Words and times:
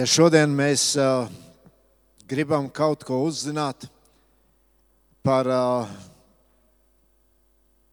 Ja 0.00 0.06
šodien 0.08 0.54
mēs 0.56 0.94
uh, 0.96 1.26
gribam 2.24 2.70
kaut 2.72 3.02
ko 3.04 3.18
uzzināt 3.26 3.82
par 5.20 5.50
uh, 5.52 5.90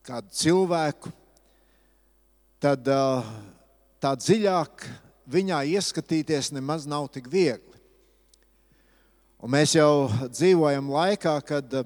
kādu 0.07 0.31
cilvēku, 0.39 1.11
tad 2.63 2.87
uh, 2.93 3.27
tā 3.99 4.13
dziļāk 4.21 4.85
viņā 5.35 5.59
ieskatīties 5.73 6.53
nemaz 6.55 6.87
nav 6.87 7.09
tik 7.11 7.27
viegli. 7.33 7.75
Un 9.43 9.51
mēs 9.57 9.75
jau 9.75 10.07
dzīvojam 10.31 10.87
laikā, 10.95 11.35
kad 11.43 11.77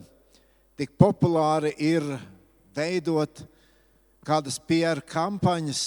tik 0.77 0.93
populāri 1.01 1.73
ir 1.81 2.05
veidot 2.77 3.41
kādas 4.21 4.61
PR 4.69 5.01
kampaņas, 5.01 5.83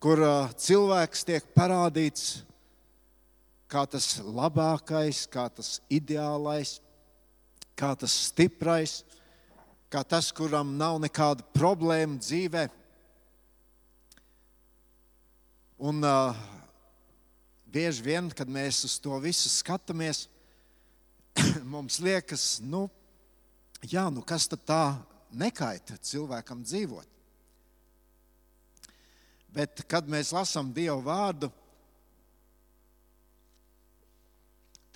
kur 0.00 0.24
cilvēks 0.64 1.28
tiek 1.28 1.52
parādīts 1.52 2.45
kā 3.70 3.82
tas 3.90 4.16
labākais, 4.22 5.24
kā 5.30 5.48
tas 5.50 5.80
ideālais, 5.90 6.78
kā 7.78 7.92
tas 7.98 8.14
stiprais, 8.28 9.00
kā 9.90 10.02
tas, 10.06 10.30
kuram 10.34 10.76
nav 10.78 11.00
nekāda 11.02 11.46
problēma 11.54 12.18
dzīvē. 12.22 12.66
Un 15.76 16.00
uh, 16.06 16.38
bieži 17.68 18.06
vien, 18.06 18.30
kad 18.32 18.48
mēs 18.48 18.84
uz 18.88 18.96
to 19.02 19.18
visu 19.20 19.50
skatāmies, 19.52 20.24
mums 21.74 21.98
liekas, 22.00 22.56
nu, 22.64 22.86
jā, 23.84 24.06
nu 24.12 24.24
kas 24.24 24.48
tad 24.48 24.64
tā 24.64 24.82
nekaita 25.36 25.98
cilvēkam 26.00 26.62
dzīvot? 26.64 27.12
Bet, 29.56 29.84
kad 29.88 30.08
mēs 30.08 30.34
lasām 30.36 30.72
Dieva 30.76 30.98
vārdu, 31.00 31.48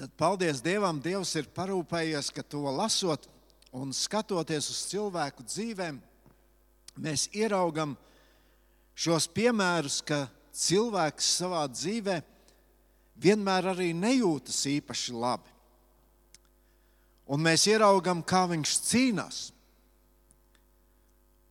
tad 0.00 0.12
paldies 0.16 0.62
Dievam, 0.64 0.96
Dievs 0.96 1.34
ir 1.36 1.50
parūpējies, 1.52 2.30
ka 2.32 2.40
to 2.40 2.62
lasot 2.72 3.26
un 3.76 3.90
skatoties 3.92 4.70
uz 4.72 4.78
cilvēku 4.88 5.44
dzīvēm, 5.44 5.98
mēs 7.04 7.26
ieraugam 7.36 7.92
šos 8.96 9.26
piemērus, 9.28 9.98
ka 10.00 10.22
cilvēks 10.56 11.28
savā 11.42 11.66
dzīvē 11.68 12.16
vienmēr 13.20 13.68
arī 13.74 13.90
nejūtas 13.92 14.62
īpaši 14.72 15.18
labi. 15.20 15.52
Un 17.28 17.44
mēs 17.44 17.66
ieraugam, 17.68 18.24
kā 18.24 18.46
viņš 18.48 18.76
cīnās. 18.88 19.42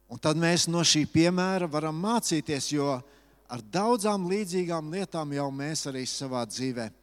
Un 0.09 0.17
tad 0.17 0.41
mēs 0.41 0.65
no 0.65 0.81
šī 0.81 1.03
piemēra 1.05 1.69
varam 1.69 2.01
mācīties, 2.01 2.71
jo 2.73 2.97
ar 2.97 3.61
daudzām 3.61 4.25
līdzīgām 4.25 4.89
lietām 4.89 5.37
jau 5.37 5.51
mēs 5.53 5.85
arī 5.93 6.07
savā 6.09 6.41
dzīvēm 6.49 6.98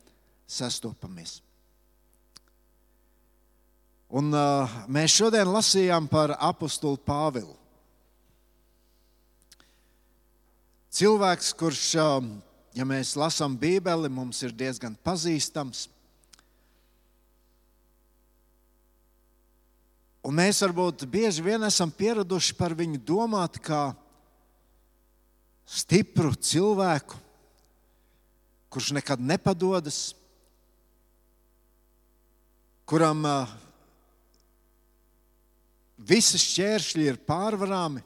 sastopamies. 0.46 1.40
Un, 4.06 4.30
uh, 4.30 4.70
mēs 4.86 5.16
šodien 5.18 5.48
lasījām 5.50 6.06
par 6.06 6.36
apakstuli 6.38 7.00
Pāvilu. 7.02 7.56
Cilvēks, 10.94 11.50
kurš, 11.58 11.82
uh, 11.98 12.28
ja 12.78 12.86
mēs 12.86 13.16
lasām 13.18 13.58
Bībeli, 13.58 14.08
mums 14.08 14.38
ir 14.46 14.54
diezgan 14.54 14.94
pazīstams. 15.04 15.88
Un 20.26 20.34
mēs 20.38 20.62
varbūt 20.62 21.04
bieži 21.10 21.42
vien 21.42 21.62
esam 21.66 21.90
pieraduši 21.90 22.54
par 22.58 22.72
viņu 22.78 22.98
domāt 23.06 23.58
kā 23.62 23.90
stipru 25.66 26.32
cilvēku, 26.34 27.18
kurš 28.70 28.92
nekad 28.96 29.22
nepadodas, 29.22 30.14
kuram 32.86 33.24
visi 36.06 36.38
šķēršļi 36.38 37.06
ir 37.10 37.18
pārvarāmi, 37.26 38.02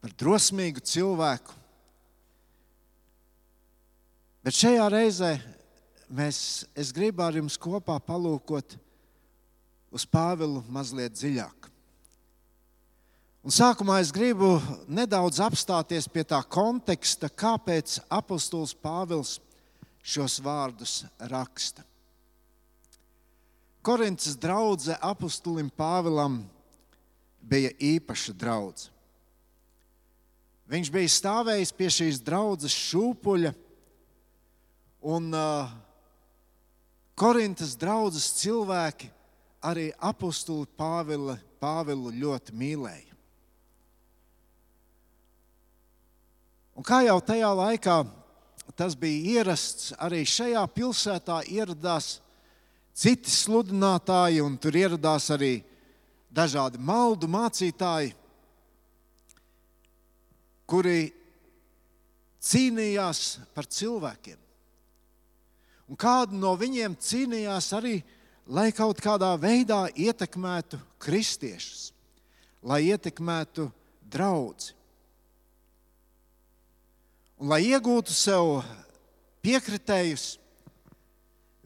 par 0.00 0.12
drosmīgu 0.14 0.82
cilvēku. 0.86 1.54
Bet 4.46 4.54
šajā 4.54 4.84
reizē 4.92 5.32
mēs, 6.06 6.38
es 6.78 6.92
gribu 6.94 7.24
ar 7.26 7.34
jums 7.34 7.56
kopā 7.58 7.96
palūkot 7.98 8.76
uz 9.90 10.04
Pāvilu 10.06 10.62
mazliet 10.70 11.16
dziļāk. 11.16 11.66
Un 13.46 13.54
sākumā 13.54 13.98
es 14.02 14.12
gribu 14.14 14.56
nedaudz 14.86 15.40
apstāties 15.42 16.06
pie 16.10 16.22
tā 16.26 16.38
konteksta, 16.46 17.26
kāpēc 17.30 17.98
apustulis 18.06 18.74
Pāvils 18.74 19.36
šos 20.06 20.38
vārdus 20.42 21.00
raksta. 21.30 21.82
Korintas 23.86 24.34
draudzene 24.34 24.96
apustulim 24.98 25.68
Pāvilam 25.70 26.40
bija 27.38 27.70
īpaša 27.78 28.34
draudzene. 28.34 28.90
Viņš 30.66 30.88
bija 30.90 31.12
stāvējis 31.14 31.70
pie 31.78 31.86
šīs 31.94 32.18
draudzes 32.26 32.74
šūpuļa, 32.74 33.52
un 35.06 35.28
uh, 35.30 35.70
Korintas 37.14 37.76
draudzes 37.78 38.26
cilvēki 38.40 39.12
arī 39.62 39.92
apustuli 40.02 40.66
Pāvila, 40.74 41.38
Pāvilu 41.62 42.10
ļoti 42.10 42.58
mīlēja. 42.58 43.14
Un 46.76 46.84
kā 46.84 47.04
jau 47.06 47.20
tajā 47.22 47.54
laikā 47.62 48.00
tas 48.76 48.98
bija 48.98 49.38
ierasts, 49.38 49.94
arī 50.02 50.26
šajā 50.26 50.66
pilsētā 50.74 51.44
ieradās 51.48 52.16
citi 52.96 53.30
sludinātāji, 53.30 54.40
un 54.40 54.56
tur 54.56 54.76
ieradās 54.76 55.28
arī 55.34 55.60
dažādi 56.32 56.80
maldu 56.80 57.28
mācītāji, 57.28 58.14
kuri 60.66 61.12
cīnījās 62.42 63.22
par 63.54 63.68
cilvēkiem. 63.70 64.38
Un 65.86 65.98
kādu 65.98 66.38
no 66.40 66.54
viņiem 66.58 66.96
cīnījās 66.98 67.68
arī, 67.76 68.00
lai 68.46 68.70
kaut 68.74 68.98
kādā 69.02 69.32
veidā 69.38 69.86
ietekmētu 69.94 70.80
kristiešus, 71.02 71.92
lai 72.66 72.80
ietekmētu 72.88 73.68
draugus. 74.10 74.72
Un, 77.36 77.50
lai 77.52 77.60
iegūtu 77.68 78.14
sev 78.16 78.64
piekritējus, 79.44 80.38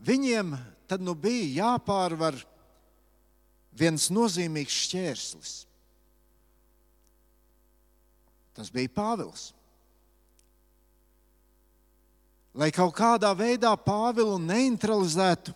viņiem 0.04 0.52
tad 0.90 1.02
nu 1.06 1.14
bija 1.14 1.70
jāpārvar 1.70 2.34
viens 3.78 4.08
nozīmīgs 4.10 4.74
šķērslis. 4.88 5.52
Tas 8.58 8.72
bija 8.74 8.90
Pāvils. 8.90 9.52
Lai 12.58 12.72
kaut 12.74 12.96
kādā 12.98 13.30
veidā 13.38 13.70
Pāvilu 13.78 14.40
neutralizētu, 14.42 15.54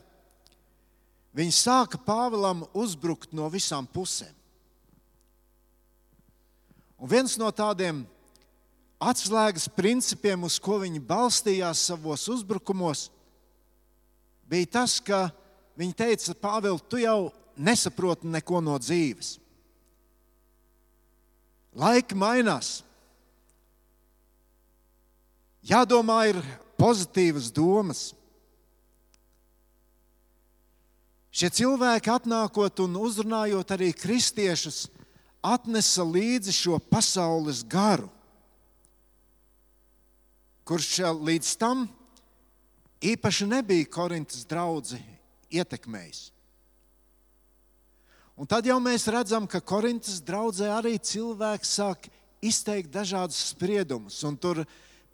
viņi 1.34 1.56
sāka 1.58 1.98
Pāvilam 1.98 2.62
uzbrukt 2.70 3.34
no 3.34 3.50
visām 3.50 3.90
pusēm. 3.90 4.30
Un 7.02 7.10
viens 7.10 7.34
no 7.42 7.50
tādiem 7.50 8.04
atslēgas 9.02 9.66
principiem, 9.74 10.46
uz 10.46 10.60
ko 10.62 10.78
viņi 10.86 11.02
balstījās 11.02 11.82
savos 11.90 12.28
uzbrukumos, 12.30 13.08
bija 14.50 14.70
tas, 14.78 14.98
ka 15.00 15.28
viņi 15.78 15.96
teica, 15.96 16.34
Pāvils, 16.38 16.84
tu 16.88 17.00
jau 17.02 17.32
nesaproti 17.56 18.30
neko 18.30 18.60
no 18.64 18.76
dzīves. 18.78 19.38
Laiki 21.74 22.14
mainās. 22.14 22.82
Jādomā, 25.64 26.20
ir 26.30 26.38
pozitīvas 26.78 27.48
domas. 27.54 28.12
Šie 31.34 31.50
cilvēki, 31.50 32.12
atnākot 32.14 32.84
un 32.84 33.00
uzrunājot 33.00 33.72
arī 33.74 33.90
kristiešus, 33.96 34.84
atnesa 35.42 36.04
līdzi 36.06 36.54
šo 36.54 36.78
pasaules 36.78 37.64
garu, 37.66 38.06
kurš 40.64 41.00
līdz 41.26 41.56
tam 41.58 41.88
īpaši 43.04 43.46
nebija 43.48 43.90
Korintas 43.92 44.46
draugi 44.48 44.98
ietekmējis. 45.52 46.30
Un 48.34 48.48
tad 48.50 48.66
jau 48.66 48.80
mēs 48.82 49.06
redzam, 49.12 49.46
ka 49.46 49.60
Korintas 49.62 50.18
draudzē 50.24 50.72
arī 50.74 50.96
cilvēki 50.98 51.68
sāk 51.68 52.08
izteikt 52.42 52.90
dažādus 52.90 53.38
spriedumus. 53.52 54.16
Un 54.26 54.34
tur 54.40 54.64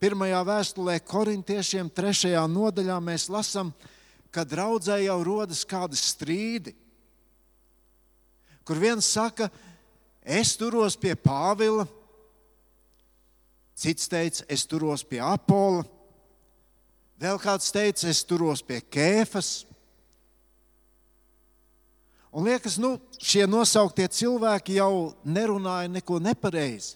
pirmajā 0.00 0.40
vēstulē 0.48 0.96
korintiešiem, 1.04 1.90
trešajā 1.92 2.46
nodaļā 2.48 2.96
mēs 3.04 3.28
lasām, 3.28 3.74
ka 4.32 4.46
draudzē 4.48 5.02
jau 5.04 5.18
rodas 5.26 5.66
kādi 5.68 5.98
strīdi. 6.00 6.72
Kur 8.64 8.80
viens 8.80 9.04
saka, 9.04 9.50
es 10.24 10.54
turos 10.56 10.96
pie 10.96 11.12
Pāvila, 11.18 11.84
cits 13.76 14.08
teica, 14.08 14.46
es 14.48 14.64
turos 14.68 15.04
pie 15.04 15.20
Apola 15.24 15.84
Vēl 17.20 17.36
kāds 17.36 17.68
teica, 17.68 18.08
es 18.08 18.22
turos 18.24 18.62
pie 18.64 18.78
kēfas. 18.80 19.66
Un 22.32 22.46
liekas, 22.46 22.78
nu, 22.80 22.94
šie 23.20 23.42
nosauktie 23.50 24.06
cilvēki 24.08 24.78
jau 24.78 25.12
nerunāja 25.28 25.90
neko 25.92 26.16
nepareizi. 26.22 26.94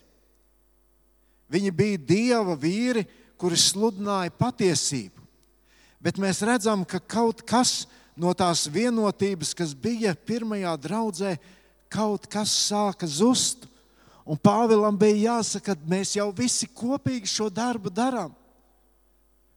Viņi 1.53 1.73
bija 1.77 2.01
dieva 2.01 2.55
vīri, 2.57 3.03
kuri 3.37 3.59
sludināja 3.61 4.33
patiesību. 4.39 5.21
Bet 6.01 6.17
mēs 6.23 6.41
redzam, 6.47 6.87
ka 6.89 7.03
kaut 7.05 7.43
kas 7.45 7.83
no 8.17 8.33
tās 8.33 8.65
vienotības, 8.73 9.53
kas 9.59 9.75
bija 9.77 10.15
pirmajā 10.17 10.73
draudzē, 10.87 11.35
kaut 11.93 12.25
kas 12.33 12.55
sāka 12.71 13.05
zust. 13.05 13.69
Un 14.25 14.41
Pāvilam 14.41 14.97
bija 14.97 15.35
jāsaka, 15.35 15.75
ka 15.77 15.91
mēs 15.91 16.15
jau 16.17 16.31
visi 16.33 16.71
kopīgi 16.71 17.29
šo 17.29 17.51
darbu 17.53 17.93
darām 17.93 18.33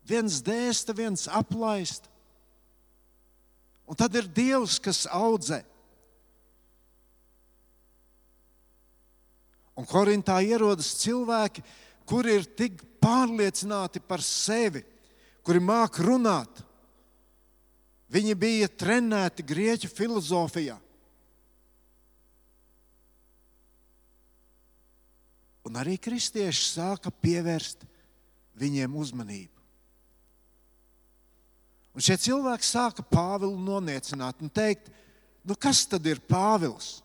viens 0.08 0.40
dēsta, 0.44 0.96
viens 0.96 1.28
aplaist. 1.28 2.08
Un 3.88 3.96
tad 3.96 4.16
ir 4.20 4.28
Dievs, 4.28 4.80
kas 4.84 5.06
audzē. 5.08 5.62
Un 9.78 9.86
Korintā 9.88 10.40
ierodas 10.42 10.90
cilvēki, 11.04 11.62
kuri 12.08 12.40
ir 12.40 12.48
tik 12.58 12.82
pārliecināti 13.04 14.02
par 14.02 14.24
sevi, 14.26 14.82
kuri 15.46 15.62
māk 15.64 16.00
runāt. 16.04 16.64
Viņi 18.12 18.36
bija 18.40 18.68
trenēti 18.72 19.46
grieķu 19.46 19.92
filozofijā. 19.92 20.80
Un 25.68 25.76
arī 25.76 25.98
kristieši 26.00 26.64
sāka 26.64 27.12
pievērst 27.12 27.84
viņiem 28.58 28.96
uzmanību. 28.96 29.57
Un 31.98 32.06
šie 32.06 32.14
cilvēki 32.28 32.62
sāka 32.62 33.02
Pāvilu 33.02 33.58
noniecināt 33.58 34.44
un 34.46 34.52
teikt, 34.54 34.92
nu 35.42 35.56
kas 35.58 35.82
tad 35.90 36.06
ir 36.06 36.22
Pāvils? 36.22 37.00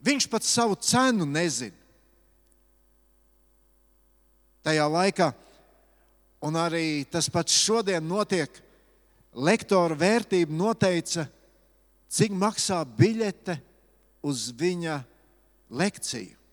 Viņš 0.00 0.28
pat 0.32 0.46
savu 0.48 0.78
cenu 0.80 1.26
nezina. 1.28 1.76
Tajā 4.64 4.86
laikā, 4.88 5.28
un 6.40 6.56
arī 6.56 7.04
tas 7.12 7.28
pats 7.28 7.52
šodien 7.52 8.08
notiek, 8.08 8.48
lektora 9.36 9.92
vērtība 9.92 10.56
noteica, 10.56 11.26
cik 12.08 12.32
maksā 12.32 12.80
biļete 12.96 13.58
uz 14.24 14.48
viņa 14.56 14.96
lekciju. 15.68 16.45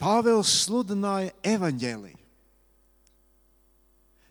Pāvils 0.00 0.50
sludināja 0.66 1.32
evaņģēliju. 1.46 2.18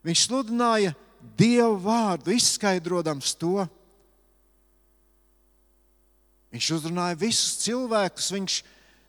Viņš 0.05 0.27
sludināja 0.27 0.93
Dievu 1.35 1.79
vārdu, 1.81 2.35
izskaidrojams 2.35 3.31
to. 3.41 3.63
Viņš 6.53 6.67
uzrunāja 6.77 7.17
visus 7.17 7.57
cilvēkus. 7.63 8.27
Viņš 8.35 8.59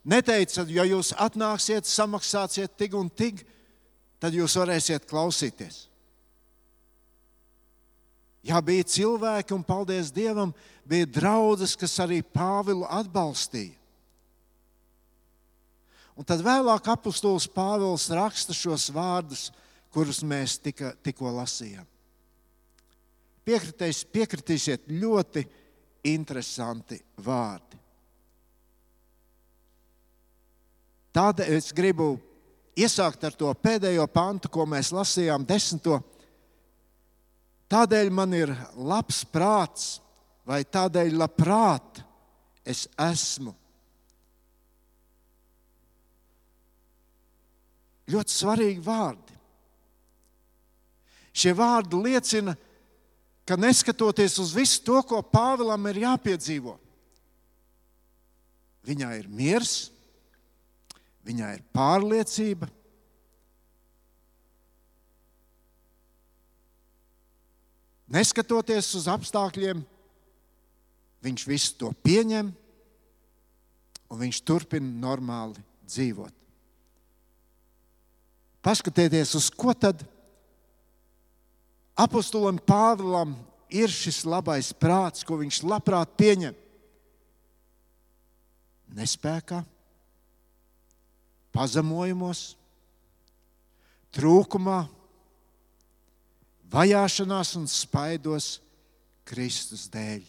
neteica, 0.09 0.65
ja 0.73 0.87
jūs 0.89 1.13
atnāksiet, 1.13 1.85
samaksāsiet 1.87 2.73
tik 2.81 2.97
un 2.97 3.13
tik, 3.13 3.45
tad 4.23 4.35
jūs 4.35 4.57
varēsiet 4.57 5.05
klausīties. 5.11 5.85
Jā, 8.47 8.61
bija 8.63 8.87
cilvēki, 8.87 9.53
un 9.57 9.65
paldies 9.67 10.13
Dievam, 10.15 10.53
bija 10.87 11.09
draudzes, 11.11 11.75
kas 11.79 11.99
arī 12.01 12.23
Pāvilu 12.23 12.87
atbalstīja. 12.89 13.75
Un 16.17 16.25
tad 16.25 16.41
vēlāk 16.45 16.89
apustulis 16.89 17.45
Pāvils 17.53 18.09
raksta 18.15 18.57
šos 18.57 18.89
vārdus, 18.95 19.51
kurus 19.93 20.23
mēs 20.25 20.57
tika, 20.65 20.95
tikko 21.05 21.29
lasījām. 21.37 21.85
Piekritīs, 23.47 24.01
piekritīsiet 24.11 24.89
ļoti 24.91 25.45
interesanti 26.09 26.99
vārdi. 27.23 27.79
Tādēļ 31.17 31.53
es 31.57 31.71
gribu 31.77 32.15
iesākt 32.77 33.23
ar 33.25 33.37
to 33.37 33.53
pēdējo 33.61 34.09
pantu, 34.13 34.51
ko 34.53 34.67
mēs 34.69 34.91
lasījām, 34.93 35.47
desmito. 35.49 36.01
Tādēļ 37.73 38.11
man 38.13 38.35
ir 38.37 38.53
labs 38.77 39.23
prāts, 39.33 39.87
vai 40.47 40.63
tādēļ 40.65 41.17
labprāt 41.17 42.03
es 42.67 42.85
esmu 43.01 43.55
Ļoti 48.07 48.33
svarīgi 48.33 48.83
vārdi. 48.85 49.35
Šie 51.37 51.53
vārdi 51.57 51.99
liecina, 52.01 52.55
ka 53.47 53.59
neskatoties 53.61 54.39
uz 54.41 54.55
visu 54.57 54.81
to, 54.87 55.01
ko 55.05 55.21
Pāvēlam 55.21 55.91
ir 55.91 56.01
jāpiedzīvo, 56.07 56.77
viņā 58.87 59.11
ir 59.19 59.29
miers, 59.29 59.75
viņā 61.27 61.53
ir 61.59 61.67
pārliecība. 61.77 62.71
Neskatoties 68.07 68.93
uz 68.95 69.11
apstākļiem, 69.11 69.83
viņš 71.27 71.47
visu 71.51 71.75
to 71.83 71.91
pieņem 72.07 72.55
un 74.07 74.21
viņš 74.23 74.43
turpina 74.47 74.93
normāli 75.03 75.59
dzīvot. 75.91 76.46
Paskatieties, 78.67 79.37
uz 79.39 79.47
ko 79.55 79.71
tad 79.79 80.01
apostolam 81.95 82.59
Pāvilam 82.59 83.37
ir 83.71 83.93
šis 83.95 84.25
labais 84.27 84.73
prāts, 84.75 85.23
ko 85.23 85.39
viņš 85.39 85.61
labprāt 85.63 86.17
pieņem. 86.19 86.57
Nespējā, 88.97 89.61
pazemojumos, 91.55 92.57
trūkumā, 94.17 94.81
vajāšanās 96.73 97.55
un 97.61 97.71
spaidos 97.71 98.57
Kristus 99.27 99.87
dēļ. 99.93 100.27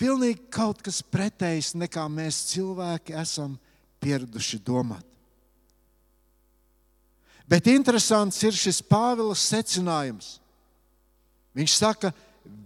Pilnīgi 0.00 0.50
kaut 0.52 0.82
kas 0.84 1.00
pretējs 1.00 1.72
nekā 1.78 2.04
mēs 2.12 2.44
cilvēki 2.52 3.16
esam 3.16 3.54
pieraduši 4.04 4.60
domāt. 4.64 5.04
Bet 7.48 7.68
interesants 7.68 8.40
ir 8.44 8.56
šis 8.56 8.80
Pāvila 8.84 9.36
secinājums. 9.36 10.38
Viņš 11.54 11.74
saka, 11.76 12.10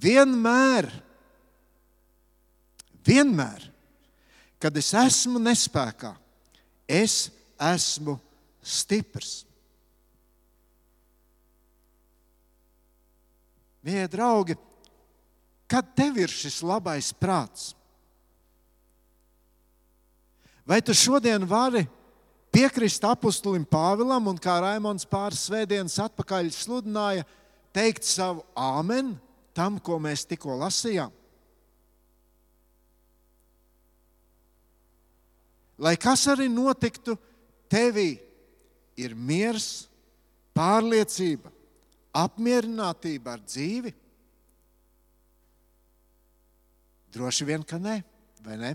vienmēr, 0.00 0.86
vienmēr, 3.06 3.66
kad 4.62 4.78
es 4.78 4.92
esmu 4.96 5.42
nespējā, 5.42 6.14
es 6.88 7.26
esmu 7.58 8.16
stiprs. 8.62 9.42
Mīļie 13.84 14.06
draugi, 14.12 14.56
kad 15.70 15.90
tev 15.96 16.22
ir 16.22 16.32
šis 16.32 16.62
labais 16.66 17.10
prāts? 17.16 17.72
Vai 20.68 20.82
tu 20.84 20.92
šodien 20.92 21.46
vari 21.48 21.86
piekrist 22.52 23.04
apustulim 23.08 23.64
Pāvilam 23.64 24.26
un 24.28 24.36
kā 24.36 24.58
Raimons 24.60 25.06
pāris 25.08 25.46
svētdienas 25.48 25.96
atpakaļ 26.04 26.50
sludināja, 26.52 27.24
teikt 27.72 28.04
savu 28.04 28.44
āmeni 28.52 29.14
tam, 29.56 29.78
ko 29.80 29.96
mēs 30.02 30.26
tikko 30.28 30.58
lasījām? 30.60 31.14
Lai 35.78 35.94
kas 35.96 36.26
arī 36.28 36.48
notiktu, 36.50 37.14
tevī 37.70 38.18
ir 38.98 39.14
miers, 39.14 39.86
pārliecība, 40.58 41.52
apmierinātība 42.18 43.36
ar 43.38 43.44
dzīvi? 43.46 43.94
Droši 47.14 47.46
vien, 47.48 47.64
ka 47.64 47.78
nē, 47.80 48.02
vai 48.44 48.58
ne? 48.60 48.74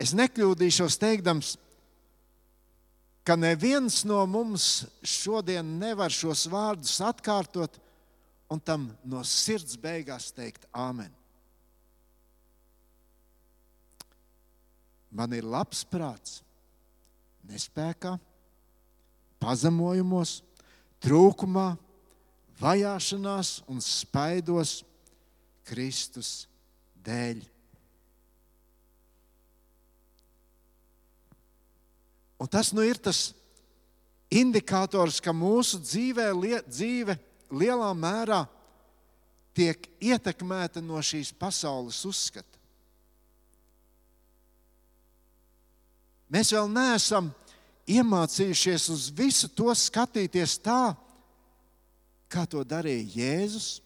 Es 0.00 0.14
nekļūdīšos 0.16 0.96
teikdams, 1.00 1.54
ka 3.24 3.36
neviens 3.36 4.00
no 4.08 4.22
mums 4.26 4.86
šodien 5.04 5.76
nevar 5.78 6.12
šos 6.12 6.46
vārdus 6.50 6.96
atkārtot 7.04 7.76
un 8.50 8.62
tam 8.64 8.88
no 9.04 9.20
sirds 9.28 9.76
beigās 9.78 10.30
teikt 10.34 10.64
Āmen. 10.72 11.12
Man 15.10 15.34
ir 15.34 15.44
labs 15.44 15.82
prāts, 15.90 16.38
nespējā, 17.50 18.14
pazemojumos, 19.42 20.38
trūkumā, 21.02 21.74
vajāšanās 22.60 23.56
un 23.70 23.82
spaidos 23.82 24.80
Kristus 25.66 26.46
dēļ. 27.04 27.42
Un 32.40 32.48
tas 32.48 32.72
nu 32.72 32.84
ir 32.86 32.96
tas 32.96 33.34
indikators, 34.32 35.18
ka 35.20 35.34
mūsu 35.36 35.80
dzīvē, 35.82 36.30
lie, 36.32 36.60
dzīve 36.64 37.18
lielā 37.52 37.90
mērā 37.98 38.44
tiek 39.56 39.90
ietekmēta 40.00 40.80
no 40.80 41.02
šīs 41.04 41.34
pasaules 41.36 41.98
uzskata. 42.08 42.46
Mēs 46.30 46.52
vēl 46.54 46.70
neesam 46.70 47.32
iemācījušies 47.90 48.86
uz 48.94 49.08
visu 49.10 49.50
to 49.50 49.72
skatīties 49.74 50.60
tā, 50.62 50.94
kā 52.30 52.46
to 52.46 52.62
darīja 52.62 53.08
Jēzus, 53.18 53.80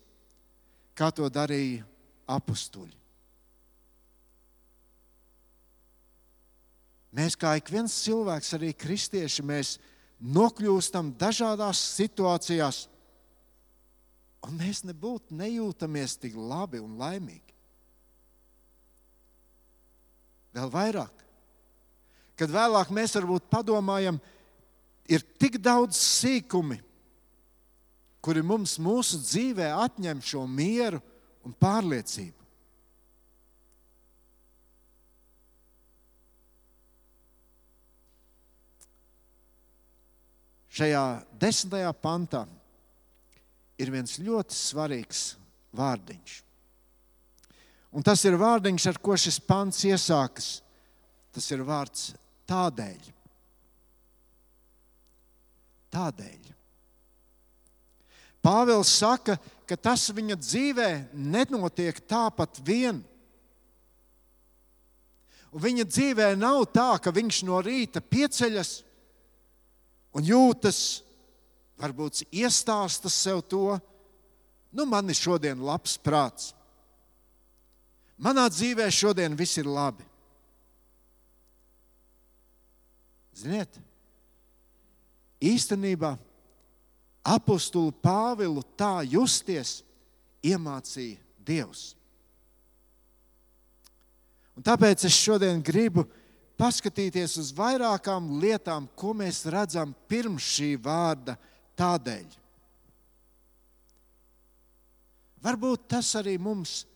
kā 0.95 1.09
to 1.11 1.31
darīja 1.33 1.87
apstuļi. 2.29 2.93
Mēs, 7.15 7.37
kā 7.39 7.53
ik 7.61 7.71
viens 7.71 7.95
cilvēks, 8.03 8.55
arī 8.57 8.73
kristieši, 8.75 9.45
mēs 9.47 9.77
nokļūstam 10.19 11.13
dažādās 11.19 11.79
situācijās, 11.95 12.85
un 14.45 14.59
mēs 14.59 14.83
nebūtu 14.89 15.37
nejūtamies 15.39 16.19
tik 16.21 16.35
labi 16.35 16.83
un 16.83 16.97
laimīgi. 16.99 17.55
Vēl 20.55 20.71
vairāk, 20.71 21.23
kad 22.39 22.51
vēlāk 22.51 22.91
mēs 22.95 23.15
varbūt 23.19 23.47
padomājam, 23.51 24.19
ir 25.11 25.23
tik 25.39 25.59
daudz 25.63 25.99
sīkumi, 25.99 26.81
kuri 28.25 28.43
mums 28.47 28.77
mūsu 28.83 29.19
dzīvē 29.23 29.71
atņem 29.85 30.23
šo 30.25 30.47
mieru 30.51 31.03
un 31.45 31.55
pārliecību. 31.61 32.44
Šajā 40.75 41.05
desmitajā 41.39 41.93
pantā 42.03 42.43
ir 43.79 43.93
viens 43.95 44.17
ļoti 44.19 44.57
svarīgs 44.59 45.23
vārdiņš. 45.75 46.41
Un 47.95 48.03
tas 48.03 48.25
ir 48.27 48.35
vārdiņš, 48.39 48.87
ar 48.91 48.99
ko 48.99 49.15
šis 49.15 49.39
pants 49.39 49.85
iesākas. 49.87 50.57
Tas 51.35 51.47
ir 51.55 51.63
vārds 51.67 52.09
tādēļ. 52.51 53.11
Tādēļ. 55.95 56.51
Pāvils 58.45 58.91
saka, 58.99 59.39
ka 59.65 59.79
tas 59.79 60.09
viņa 60.11 60.37
dzīvē 60.37 60.89
nenotiek 61.15 62.01
tāpat 62.11 62.59
vien. 62.67 62.99
Un 65.55 65.63
viņa 65.63 65.87
dzīvē 65.87 66.33
nav 66.35 66.67
tā, 66.75 66.91
ka 66.99 67.15
viņš 67.15 67.41
no 67.47 67.63
rīta 67.63 68.03
pieceļas 68.03 68.75
un 70.15 70.25
jūtas, 70.27 71.03
varbūt 71.81 72.25
iestāsta 72.31 73.11
sev 73.11 73.43
to, 73.51 73.79
nu, 74.75 74.87
man 74.87 75.11
ir 75.11 75.19
šodien 75.19 75.63
labs 75.65 75.97
prāts. 75.99 76.53
Manā 78.19 78.47
dzīvē 78.51 78.87
šodien 78.95 79.35
viss 79.37 79.59
ir 79.59 79.67
labi. 79.67 80.07
Ziniet, 83.35 83.81
īstenībā 85.43 86.13
apakstulu 87.27 87.91
Pāvilu 88.05 88.63
tā 88.79 89.03
justies 89.09 89.81
iemācīja 90.47 91.19
Dievs. 91.45 91.91
Un 94.55 94.63
tāpēc 94.65 95.03
es 95.09 95.17
šodien 95.19 95.59
gribu 95.65 96.07
paskatīties 96.65 97.37
uz 97.43 97.51
vairākām 97.53 98.39
lietām, 98.41 98.87
ko 98.97 99.13
mēs 99.17 99.43
redzam 99.53 99.93
pirms 100.09 100.47
šī 100.57 100.71
vārda 100.81 101.37
tādēļ. 101.77 102.41
Varbūt 105.45 105.85
tas 105.93 106.15
arī 106.17 106.39
mums 106.41 106.87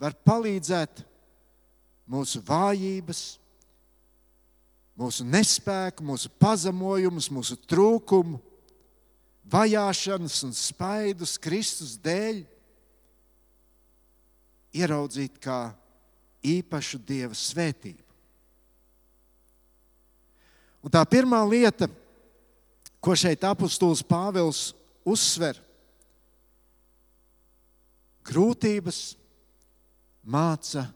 var 0.00 0.16
palīdzēt 0.24 1.02
mūsu 2.08 2.40
vājības, 2.48 3.20
mūsu 4.96 5.26
nespēku, 5.28 6.04
mūsu 6.08 6.32
pazemojumus, 6.40 7.28
mūsu 7.28 7.60
trūkumu 7.68 8.40
vajāšanas 9.52 10.40
un 10.48 10.56
spaidus 10.56 11.36
Kristus 11.42 11.98
dēļ 12.00 12.40
ieraudzīt 14.80 15.36
kā 15.42 15.66
īpašu 16.40 17.02
Dieva 17.04 17.36
svētību. 17.36 18.09
Un 20.80 20.92
tā 20.92 21.02
pirmā 21.08 21.40
lieta, 21.44 21.88
ko 23.00 23.16
šeit 23.16 23.44
apustulis 23.44 24.02
Pāvils 24.04 24.70
uzsver, 25.04 25.58
grūtības 28.24 29.00
māca 30.24 30.86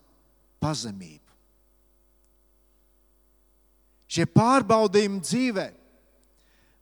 pazemību. 0.62 1.20
Šie 4.14 4.26
pārbaudījumi 4.30 5.22
dzīvē 5.24 5.68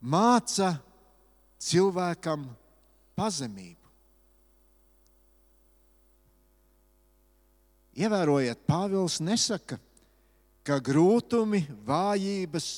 māca 0.03 0.75
cilvēkam 1.63 2.45
pazemību. 3.17 3.79
Ievērojiet, 8.03 8.63
Pāvils 8.69 9.19
nesaka, 9.21 9.79
ka 10.65 10.79
grūtumi, 10.81 11.63
vājības, 11.87 12.69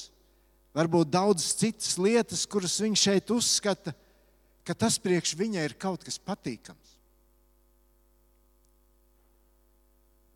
varbūt 0.75 1.12
daudzas 1.14 1.54
citas 1.59 1.95
lietas, 1.99 2.45
kuras 2.50 2.76
viņš 2.83 3.04
šeit 3.07 3.31
uzskata, 3.31 3.95
ka 4.64 4.75
tas 4.75 4.99
priekš 4.99 5.37
viņa 5.38 5.64
ir 5.64 5.76
kaut 5.78 6.04
kas 6.04 6.19
patīkams. 6.19 6.95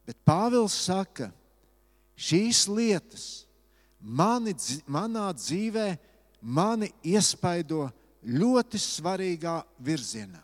Bet 0.08 0.16
Pāvils 0.24 0.72
saka, 0.86 1.28
šīs 2.16 2.64
lietas 2.72 3.26
mani, 4.00 4.54
manā 4.88 5.28
dzīvē 5.36 5.88
mani 6.40 6.88
iespaido 7.04 7.88
ļoti 8.24 8.80
svarīgā 8.80 9.58
virzienā. 9.84 10.40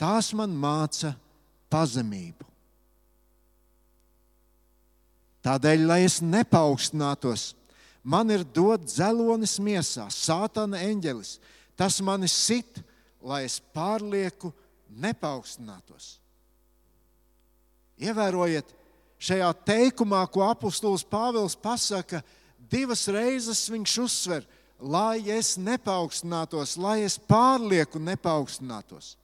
Tās 0.00 0.30
man 0.32 0.54
māca 0.56 1.12
pazemību. 1.70 2.46
Tādēļ, 5.44 5.84
lai 5.88 6.02
es 6.04 6.18
nepaukstinātos, 6.24 7.50
man 8.02 8.30
ir 8.30 8.44
dots 8.44 8.94
dzelonis 8.94 9.58
miesā, 9.62 10.08
sātana 10.12 10.80
eņģelis. 10.86 11.38
Tas 11.76 12.00
mani 12.04 12.28
sit, 12.28 12.80
lai 13.20 13.44
es 13.46 13.60
pārlieku 13.74 14.52
nepaukstinātos. 14.90 16.18
Ievērojiet, 18.00 18.68
šajā 19.20 19.50
teikumā, 19.68 20.22
ko 20.32 20.44
apustulis 20.48 21.04
Pāvils 21.04 21.56
pasaka, 21.56 22.22
divas 22.70 23.04
reizes 23.12 23.66
viņš 23.72 23.96
uzsver, 24.04 24.46
lai 24.80 25.20
es 25.28 25.56
nepaukstinātos, 25.60 26.78
lai 26.80 27.02
es 27.04 27.18
pārlieku 27.20 28.00
nepaukstinātos. 28.00 29.16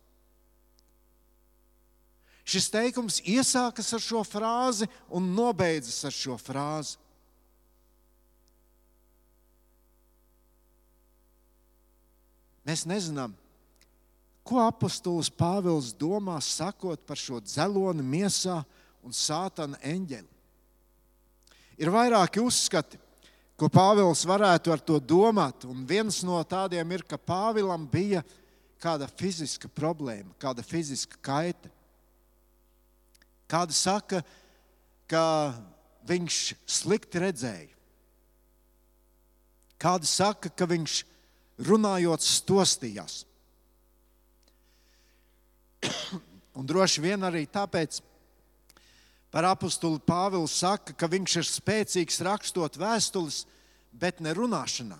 Šis 2.46 2.68
teikums 2.70 3.18
iesākas 3.26 3.88
ar 3.96 4.02
šo 4.02 4.20
frāzi 4.22 4.86
un 5.10 5.32
nobeidzas 5.34 6.04
ar 6.06 6.14
šo 6.14 6.36
frāzi. 6.38 6.94
Mēs 12.66 12.84
nezinām, 12.88 13.34
ko 14.46 14.60
apustulis 14.64 15.30
Pāvils 15.30 15.92
domā, 15.94 16.40
sakot 16.42 17.00
par 17.06 17.18
šo 17.18 17.40
dzeloni 17.42 18.02
miesā 18.02 18.60
un 19.06 19.14
sātana 19.14 19.78
eņģeli. 19.86 20.32
Ir 21.76 21.92
vairāki 21.92 22.42
uzskati 22.42 22.98
ko 23.56 23.68
Pāvils 23.72 24.24
varētu 24.28 24.72
ar 24.72 24.82
to 24.84 24.98
domāt. 25.00 25.64
Un 25.68 25.86
viens 25.88 26.20
no 26.26 26.38
tādiem 26.44 26.92
ir, 26.92 27.04
ka 27.08 27.16
Pāvilam 27.16 27.86
bija 27.88 28.22
kāda 28.82 29.08
fiziska 29.08 29.70
problēma, 29.72 30.34
kāda 30.40 30.64
fiziska 30.64 31.18
kaita. 31.24 31.72
Kāda 33.48 33.72
saka, 33.76 34.20
ka 35.08 35.54
viņš 36.06 36.40
slikti 36.68 37.22
redzēja. 37.22 37.72
Kāda 39.80 40.08
saka, 40.08 40.50
ka 40.50 40.66
viņš 40.68 41.02
runājot 41.58 42.24
stostījās. 42.24 43.24
Un 46.56 46.66
droši 46.66 47.02
vien 47.04 47.24
arī 47.26 47.44
tāpēc, 47.52 48.00
Par 49.36 49.44
apakstuli 49.44 50.00
Pāvils 50.00 50.54
saka, 50.62 50.94
ka 50.96 51.08
viņš 51.12 51.34
ir 51.36 51.44
spēcīgs 51.44 52.22
rakstot 52.24 52.78
vēstules, 52.80 53.42
bet 53.92 54.22
ne 54.24 54.32
runāšanā. 54.32 54.96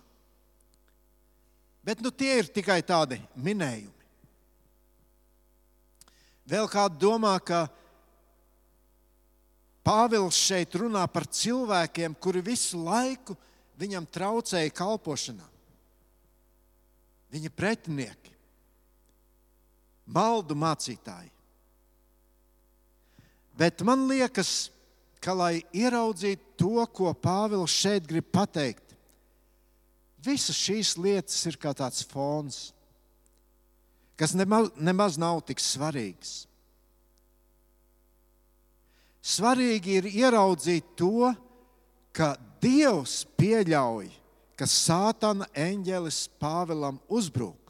Bet 1.80 2.02
nu, 2.04 2.10
tie 2.12 2.42
ir 2.42 2.50
tikai 2.52 2.82
tādi 2.84 3.16
minējumi. 3.40 3.94
Vēl 6.52 6.68
kāda 6.68 7.00
domā, 7.00 7.32
ka 7.40 7.64
Pāvils 9.86 10.36
šeit 10.36 10.76
runā 10.76 11.06
par 11.08 11.24
cilvēkiem, 11.32 12.18
kuri 12.20 12.44
visu 12.44 12.82
laiku 12.84 13.38
viņam 13.80 14.04
traucēja 14.10 14.74
kalpošanā. 14.76 15.48
Viņa 17.34 17.50
pretinieki, 17.54 18.32
maldu 20.06 20.54
mācītāji. 20.58 21.32
Bet 23.56 23.82
man 23.88 24.04
liekas, 24.10 24.68
ka, 25.20 25.34
lai 25.34 25.64
ieraudzītu 25.74 26.54
to, 26.60 26.86
ko 26.92 27.12
Pāvils 27.18 27.72
šeit 27.72 28.06
grib 28.06 28.28
pateikt, 28.30 28.94
visas 30.22 30.58
šīs 30.58 30.96
lietas 31.00 31.38
ir 31.48 31.56
kā 31.60 31.72
tāds 31.76 32.04
fons, 32.06 32.70
kas 34.18 34.34
nemaz, 34.36 34.70
nemaz 34.76 35.16
nav 35.20 35.40
tik 35.48 35.62
svarīgs. 35.62 36.44
Svarīgi 39.26 39.98
ir 39.98 40.06
ieraudzīt 40.12 40.94
to, 40.98 41.32
ka 42.14 42.36
Dievs 42.62 43.24
pieļauj, 43.38 44.06
ka 44.56 44.68
Sātana 44.68 45.48
eņģelis 45.52 46.26
Pāvēlam 46.40 46.98
uzbruk. 47.12 47.60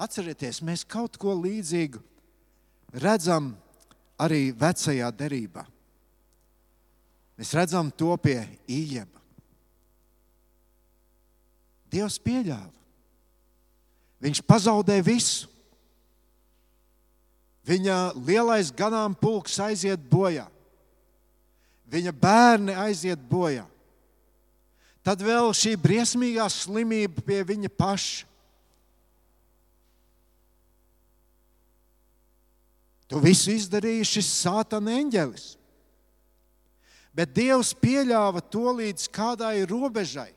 Atcerieties, 0.00 0.62
mēs 0.64 0.86
kaut 0.88 1.18
ko 1.20 1.34
līdzīgu 1.36 2.00
redzam 3.02 3.52
arī 4.20 4.48
vecajā 4.56 5.10
derībā. 5.12 5.66
Mēs 7.40 7.52
redzam 7.56 7.90
to 7.92 8.14
pie 8.20 8.38
Ījeba. 8.68 9.20
Dievs 11.90 12.20
pieļāva. 12.22 12.70
Viņš 14.20 14.42
pazaudēja 14.46 15.04
visu. 15.04 15.48
Viņa 17.66 17.96
lielais 18.20 18.70
ganāmpulks 18.76 19.56
aiziet 19.64 20.02
bojā. 20.10 20.46
Viņa 21.90 22.12
bērni 22.14 22.74
aiziet 22.78 23.20
bojā. 23.30 23.64
Tad 25.02 25.22
vēl 25.24 25.48
šī 25.56 25.74
briesmīgā 25.80 26.46
slimība 26.52 27.24
pie 27.24 27.40
viņa 27.48 27.70
paša. 27.72 28.26
To 33.10 33.18
visu 33.18 33.50
izdarīja 33.50 34.06
šis 34.06 34.28
sātana 34.44 34.94
eņģelis. 35.00 35.46
Bet 37.10 37.32
Dievs 37.34 37.72
pieļāva 37.74 38.38
to 38.52 38.70
līdz 38.78 39.08
kādai 39.10 39.64
robežai. 39.66 40.30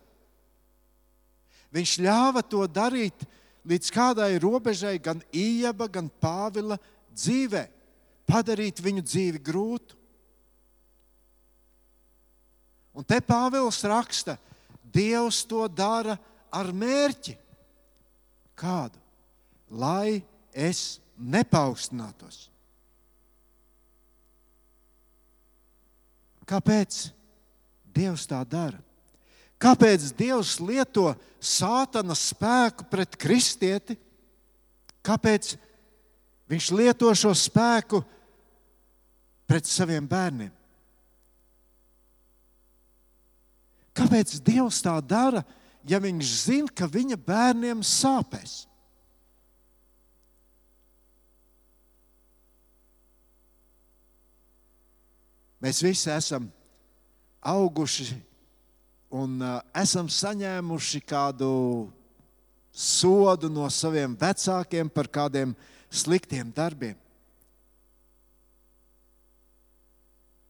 Viņš 1.74 1.91
ļāva 2.01 2.41
to 2.45 2.65
darīt 2.65 3.27
līdz 3.69 3.91
kādai 3.93 4.31
robežai 4.41 4.95
gan 5.01 5.22
Ījaba, 5.29 5.86
gan 5.89 6.10
Pāvila 6.22 6.79
dzīvē, 7.13 7.67
padarīt 8.29 8.81
viņu 8.81 9.05
dzīvi 9.05 9.41
grūtu. 9.41 9.98
Un 12.93 13.05
te 13.05 13.19
Pāvils 13.21 13.81
raksta, 13.89 14.38
Dievs 14.93 15.41
to 15.50 15.65
dara 15.67 16.13
ar 16.53 16.69
mērķi. 16.69 17.33
Kādu? 18.53 19.00
Lai 19.73 20.21
es 20.53 21.00
nepaukstinātos. 21.17 22.43
Kāpēc 26.45 27.07
Dievs 27.95 28.27
tā 28.29 28.43
dara? 28.45 28.77
Kāpēc 29.57 30.12
Dievs 30.13 30.59
lieto 30.62 31.07
sātana 31.41 32.13
spēku 32.13 32.85
pret 32.91 33.17
kristieti? 33.17 33.97
Kāpēc 35.03 35.55
Viņš 36.53 36.69
lieto 36.75 37.09
šo 37.17 37.31
spēku 37.33 38.03
pret 39.50 39.65
saviem 39.69 40.05
bērniem? 40.05 40.51
Kāpēc 43.94 44.40
Dievs 44.42 44.82
tā 44.82 44.96
dara, 45.06 45.44
ja 45.86 46.00
viņš 46.01 46.36
zina, 46.48 46.70
ka 46.74 46.88
viņa 46.90 47.18
bērniem 47.22 47.84
sāpēs? 47.86 48.64
Mēs 55.64 55.79
visi 55.79 56.10
esam 56.12 56.50
auguši 57.40 58.18
un 59.14 59.38
uh, 59.40 59.62
esam 59.79 60.10
saņēmuši 60.12 61.00
kādu 61.08 61.51
sodu 62.74 63.48
no 63.48 63.70
saviem 63.72 64.18
vecākiem 64.20 64.90
par 64.92 65.08
kādiem 65.08 65.53
sliktiem 65.94 66.50
darbiem. 66.51 66.98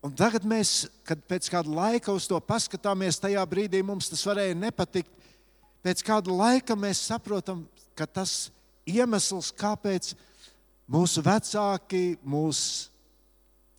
Un 0.03 0.11
tagad 0.19 0.43
mēs, 0.43 0.89
kad 1.07 1.21
pēc 1.31 1.47
kāda 1.47 1.71
laika 1.71 2.11
uz 2.11 2.25
to 2.27 2.35
paskatāmies, 2.43 3.21
tajā 3.23 3.43
brīdī 3.47 3.79
mums 3.85 4.09
tas 4.11 4.25
varēja 4.27 4.57
nepatikt. 4.59 5.11
Pēc 5.83 6.03
kāda 6.03 6.31
laika 6.31 6.75
mēs 6.79 7.05
saprotam, 7.07 7.63
ka 7.95 8.07
tas 8.07 8.49
iemesls, 8.87 9.53
kāpēc 9.55 10.11
mūsu 10.91 11.23
vecāki 11.23 12.03
mūs 12.19 12.89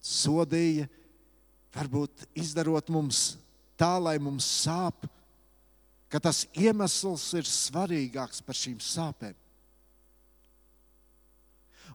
sodīja, 0.04 0.88
varbūt 1.76 2.26
izdarot 2.40 2.88
mums 2.92 3.34
tā, 3.76 3.92
lai 4.00 4.16
mums 4.22 4.46
sāp, 4.64 5.04
ka 6.08 6.20
tas 6.22 6.44
iemesls 6.56 7.26
ir 7.36 7.48
svarīgāks 7.48 8.40
par 8.44 8.56
šīm 8.56 8.78
sāpēm. 8.80 9.34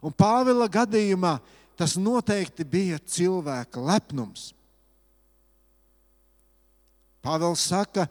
Un 0.00 0.14
Pāvila 0.16 0.68
gadījumā 0.70 1.34
tas 1.80 1.96
noteikti 1.96 2.64
bija 2.68 2.98
cilvēka 3.00 3.80
lepnums. 3.80 4.50
Pāvils 7.24 7.62
saka, 7.70 8.04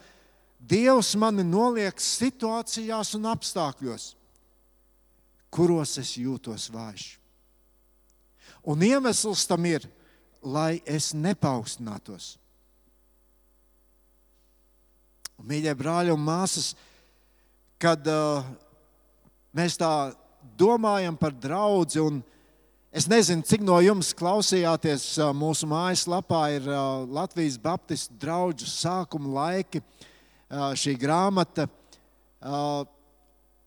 Dievs 0.60 1.13
mani 1.15 1.45
noliek 1.47 2.01
situācijās 2.03 3.13
un 3.15 3.27
apstākļos, 3.32 4.10
kuros 5.53 5.93
es 6.01 6.15
jūtos 6.19 6.65
vājš. 6.73 7.05
Un 8.67 8.84
iemesls 8.84 9.45
tam 9.47 9.63
ir, 9.69 9.86
lai 10.43 10.82
es 10.84 11.13
nepaukstinātos. 11.15 12.34
Mīļie 15.39 15.77
brāļi 15.79 16.12
un 16.12 16.25
māsas, 16.25 16.73
kad 17.79 18.03
uh, 18.12 18.43
mēs 19.55 19.79
tā 19.79 20.12
domājam 20.60 21.15
par 21.15 21.32
draugu, 21.32 22.03
un 22.03 22.19
es 22.91 23.08
nezinu, 23.10 23.45
cik 23.45 23.62
no 23.65 23.78
jums 23.84 24.12
klausījāties 24.17 25.04
mūsu 25.38 25.67
mājaslapā, 25.69 26.41
ir 26.58 26.69
Latvijas 27.13 27.58
Baptistu 27.62 28.15
draugu 28.21 28.65
sākuma 28.65 29.30
laiki, 29.36 29.82
šī 30.49 30.95
grāmata. 30.99 31.67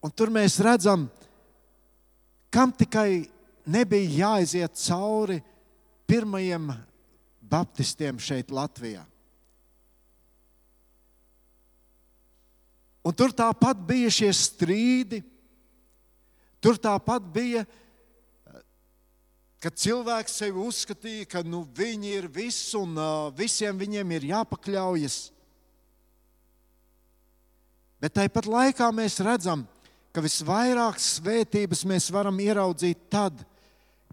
Un 0.03 0.15
tur 0.19 0.33
mēs 0.35 0.59
redzam, 0.65 1.07
kam 2.51 2.73
tikai 2.75 3.29
nebija 3.71 4.35
jāiziet 4.35 4.75
cauri 4.83 5.39
pirmajiem 6.11 6.73
baptistiem 7.53 8.19
šeit, 8.21 8.51
Latvijā. 8.51 9.05
Un 13.03 13.15
tur 13.19 13.33
tāpat 13.35 13.81
bija 13.87 14.11
šie 14.15 14.29
strīdi, 14.35 15.23
tur 16.63 16.77
tāpat 16.79 17.25
bija, 17.35 17.65
kad 19.63 19.77
cilvēks 19.79 20.39
sevi 20.43 20.59
uzskatīja, 20.59 21.29
ka 21.31 21.43
nu, 21.47 21.63
viņi 21.77 22.17
ir 22.19 22.27
viss 22.33 22.73
un 22.79 22.97
uh, 22.99 23.29
visiem 23.37 23.79
viņiem 23.79 24.17
ir 24.17 24.27
jāpakļaujas. 24.33 25.19
Bet 28.03 28.17
tāpat 28.19 28.49
laikā 28.51 28.89
mēs 28.95 29.21
redzam, 29.23 29.63
ka 30.11 30.25
visvairāk 30.25 30.99
svētības 30.99 31.85
mēs 31.87 32.11
varam 32.13 32.41
ieraudzīt 32.43 33.07
tad, 33.13 33.45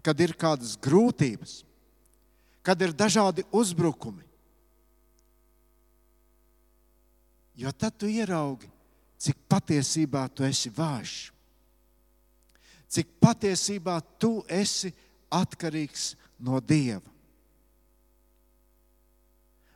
kad 0.06 0.22
ir 0.22 0.36
kādas 0.38 0.76
grūtības 0.80 1.60
kad 2.62 2.82
ir 2.82 2.92
dažādi 2.92 3.44
uzbrukumi. 3.52 4.24
Jo 7.56 7.72
tad 7.72 7.96
tu 7.98 8.08
ieraugi, 8.08 8.68
cik 9.20 9.36
patiesībā 9.48 10.24
tu 10.32 10.46
esi 10.46 10.70
vājš, 10.72 11.14
cik 12.88 13.10
patiesībā 13.20 13.98
tu 14.20 14.40
esi 14.48 14.92
atkarīgs 15.30 16.14
no 16.38 16.60
Dieva. 16.60 17.06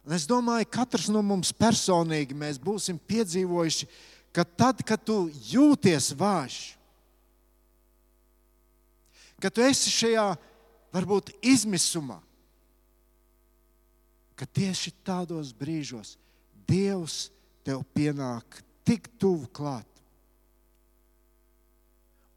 Un 0.04 0.12
es 0.12 0.26
domāju, 0.28 0.66
ka 0.68 0.82
katrs 0.82 1.08
no 1.08 1.22
mums 1.24 1.52
personīgi 1.56 2.36
būsim 2.60 2.98
piedzīvojuši, 3.08 3.88
ka 4.36 4.44
tad, 4.44 4.82
kad 4.84 5.00
tu 5.00 5.30
jūties 5.32 6.12
vājš, 6.12 6.58
ka 9.40 9.48
tu 9.48 9.64
esi 9.64 9.92
šajā 9.92 10.26
varbūt 10.92 11.32
izmisumā, 11.40 12.18
ka 14.36 14.44
tieši 14.44 14.92
tādos 15.06 15.54
brīžos 15.56 16.18
Dievs 16.68 17.30
tev 17.64 17.82
pienāk 17.92 18.60
tik 18.84 19.08
tuvu 19.20 19.48
klāt. 19.52 19.88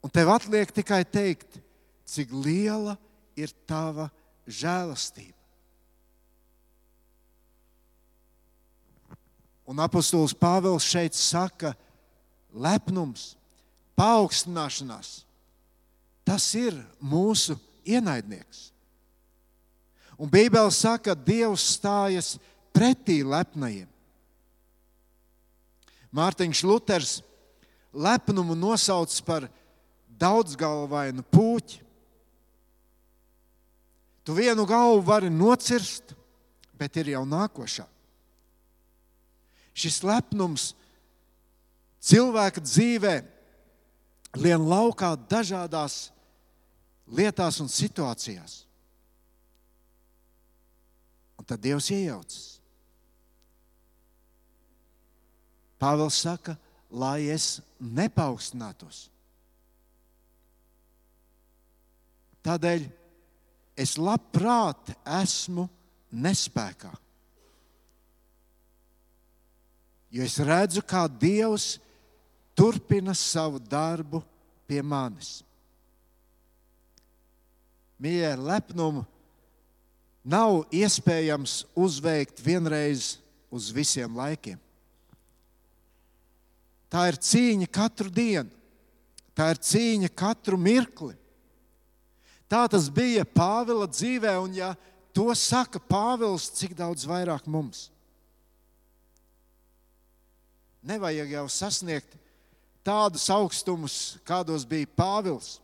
Un 0.04 0.12
tev 0.12 0.28
atliek 0.30 0.70
tikai 0.72 1.02
teikt, 1.04 1.58
cik 2.08 2.32
liela 2.32 2.96
ir 2.96 3.07
tava 3.68 4.08
žēlastība. 4.48 5.36
Un 9.68 9.78
apostols 9.84 10.32
Pāvils 10.32 10.86
šeit 10.88 11.12
saka, 11.12 11.74
lepnums, 12.56 13.34
paaugstināšanās, 13.98 15.10
tas 16.24 16.46
ir 16.56 16.78
mūsu 17.04 17.58
ienaidnieks. 17.84 18.70
Un 20.18 20.30
Bībele 20.32 20.72
saka, 20.74 21.12
ka 21.12 21.20
Dievs 21.28 21.62
stājas 21.76 22.34
pretī 22.74 23.20
lepnajiem. 23.22 23.86
Mārtiņš 26.08 26.62
Luters 26.64 27.12
lepnumu 27.92 28.56
nosauc 28.56 29.12
par 29.26 29.46
daudzgalvainu 30.18 31.22
puķi. 31.30 31.84
Tu 34.28 34.34
vienu 34.36 34.66
galvu 34.68 35.00
vari 35.00 35.30
nocirst, 35.32 36.10
bet 36.76 36.98
ir 37.00 37.14
jau 37.14 37.22
nākošā. 37.24 37.86
Šis 39.72 40.02
lepnums 40.04 40.74
cilvēka 42.04 42.60
dzīvē 42.60 43.14
lien 44.36 44.66
laukā 44.68 45.14
dažādās 45.30 46.10
lietās 47.08 47.62
un 47.64 47.72
situācijās. 47.72 48.58
Un 51.40 51.48
tad 51.48 51.64
Dievs 51.64 51.88
iejaucas. 51.96 52.60
Pāvils 55.80 56.20
saka, 56.20 56.58
lai 56.92 57.30
es 57.32 57.62
nepaukstinātos. 57.80 59.06
Tādēļ 62.44 62.90
es 63.78 63.94
labprāt 64.00 64.90
esmu 65.22 65.68
nespējā. 66.10 66.90
Jo 70.08 70.24
es 70.24 70.38
redzu, 70.40 70.82
kā 70.82 71.04
Dievs 71.06 71.76
turpina 72.56 73.14
savu 73.14 73.60
darbu 73.60 74.22
pie 74.66 74.80
manis. 74.82 75.42
Mīļie, 78.00 78.32
lepnumu 78.40 79.04
nav 80.28 80.62
iespējams 80.74 81.64
uzveikt 81.76 82.40
vienreiz 82.44 83.16
uz 83.50 83.70
visiem 83.74 84.16
laikiem. 84.16 84.58
Tā 86.88 87.04
ir 87.10 87.18
cīņa 87.20 87.68
katru 87.68 88.08
dienu, 88.12 88.50
tā 89.36 89.50
ir 89.52 89.60
cīņa 89.60 90.12
katru 90.16 90.56
mirkli. 90.60 91.14
Tā 92.48 92.64
tas 92.72 92.88
bija 92.88 93.26
Pāvila 93.28 93.86
dzīvē, 93.90 94.32
un 94.40 94.54
ja 94.56 94.72
to 95.12 95.28
saka 95.36 95.80
Pāvils, 95.80 96.48
cik 96.56 96.72
daudz 96.78 97.04
vairāk 97.08 97.44
mums. 97.50 97.88
Nevajag 100.88 101.34
jau 101.34 101.44
sasniegt 101.52 102.16
tādus 102.86 103.26
augstumus, 103.28 104.16
kādos 104.24 104.64
bija 104.64 104.88
Pāvils. 104.96 105.58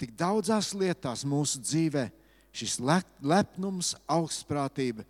Tik 0.00 0.16
daudzās 0.18 0.72
lietās 0.74 1.26
mūsu 1.28 1.60
dzīvē 1.60 2.08
šis 2.52 2.78
lepnums, 2.80 3.92
augstprātība, 4.10 5.04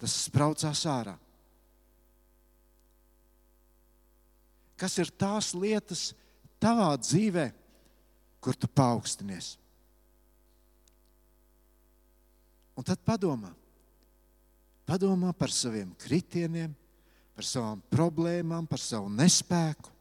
tas 0.00 0.16
spraucās 0.24 0.86
ārā. 0.88 1.14
Kas 4.80 4.96
ir 4.98 5.12
tās 5.14 5.52
lietas 5.54 6.10
tavā 6.62 6.90
dzīvē, 6.98 7.52
kur 8.42 8.58
tu 8.58 8.66
paaugstinies? 8.66 9.54
Un 12.74 12.84
tad 12.86 13.00
padomā, 13.06 13.52
padomā 14.88 15.30
par 15.36 15.52
saviem 15.54 15.92
kritieniem, 16.02 16.72
par 17.36 17.46
savām 17.46 17.82
problēmām, 17.92 18.66
par 18.68 18.80
savu 18.82 19.10
nespēku. 19.12 19.92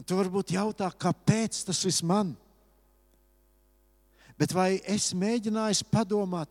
Un 0.00 0.08
tu 0.08 0.16
varbūt 0.16 0.54
jautā, 0.56 0.88
kāpēc 0.90 1.60
tas 1.68 1.84
viss 1.84 2.02
man? 2.02 2.32
Bet 4.40 4.54
vai 4.56 4.80
es 4.88 5.10
mēģināju 5.12 5.84
padomāt, 5.92 6.48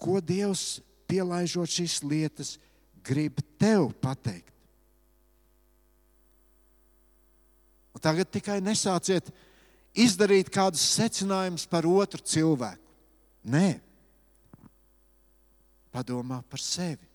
ko 0.00 0.16
Dievs 0.24 0.80
pielaižot 1.04 1.68
šīs 1.68 2.00
lietas, 2.00 2.56
grib 3.04 3.44
tev 3.60 3.90
pateikt? 4.00 4.53
Un 7.94 8.02
tagad 8.02 8.30
tikai 8.34 8.58
nesāciet 8.64 9.30
izdarīt 9.94 10.50
kādus 10.52 10.82
secinājumus 10.96 11.68
par 11.70 11.86
otru 11.86 12.20
cilvēku. 12.20 12.82
Nē, 13.44 13.76
padomā 15.94 16.40
par 16.50 16.62
sevi. 16.62 17.06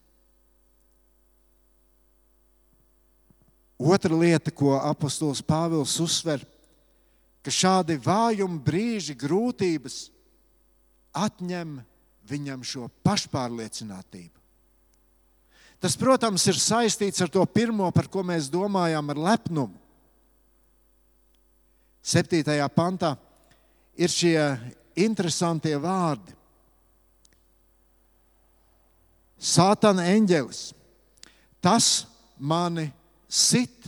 Otra 3.80 4.16
lieta, 4.16 4.52
ko 4.52 4.76
apostols 4.76 5.40
Pāvils 5.44 5.96
uzsver, 6.04 6.44
ka 7.44 7.52
šādi 7.52 7.96
vājumi, 8.04 8.60
brīži, 8.64 9.16
grūtības 9.16 10.10
atņem 11.16 11.78
viņam 12.30 12.66
šo 12.68 12.90
pašpārliecinātību. 13.08 14.36
Tas, 15.80 15.96
protams, 15.96 16.44
ir 16.52 16.60
saistīts 16.60 17.24
ar 17.24 17.32
to 17.32 17.46
pirmo, 17.48 17.88
par 17.96 18.10
ko 18.12 18.24
mēs 18.28 18.52
domājām, 18.52 19.14
ar 19.14 19.22
lepnumu. 19.30 19.80
Septītajā 22.10 22.66
pantā 22.74 23.14
ir 24.00 24.10
šie 24.10 24.38
interesantie 24.98 25.76
vārdi. 25.78 26.34
Sātana 29.40 30.08
eņģelis, 30.12 30.64
tas 31.64 31.90
mani 32.40 32.90
sit. 33.30 33.88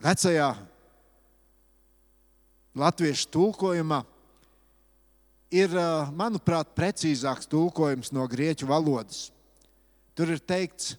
Vecajā 0.00 0.52
latviešu 2.80 3.26
tulkojumā 3.34 3.98
ir, 5.50 5.74
manuprāt, 6.14 6.70
precīzāks 6.76 7.50
tulkojums 7.50 8.12
no 8.14 8.26
grieķu 8.30 8.68
valodas. 8.70 9.28
Tur 10.14 10.30
ir 10.36 10.42
teikts, 10.44 10.94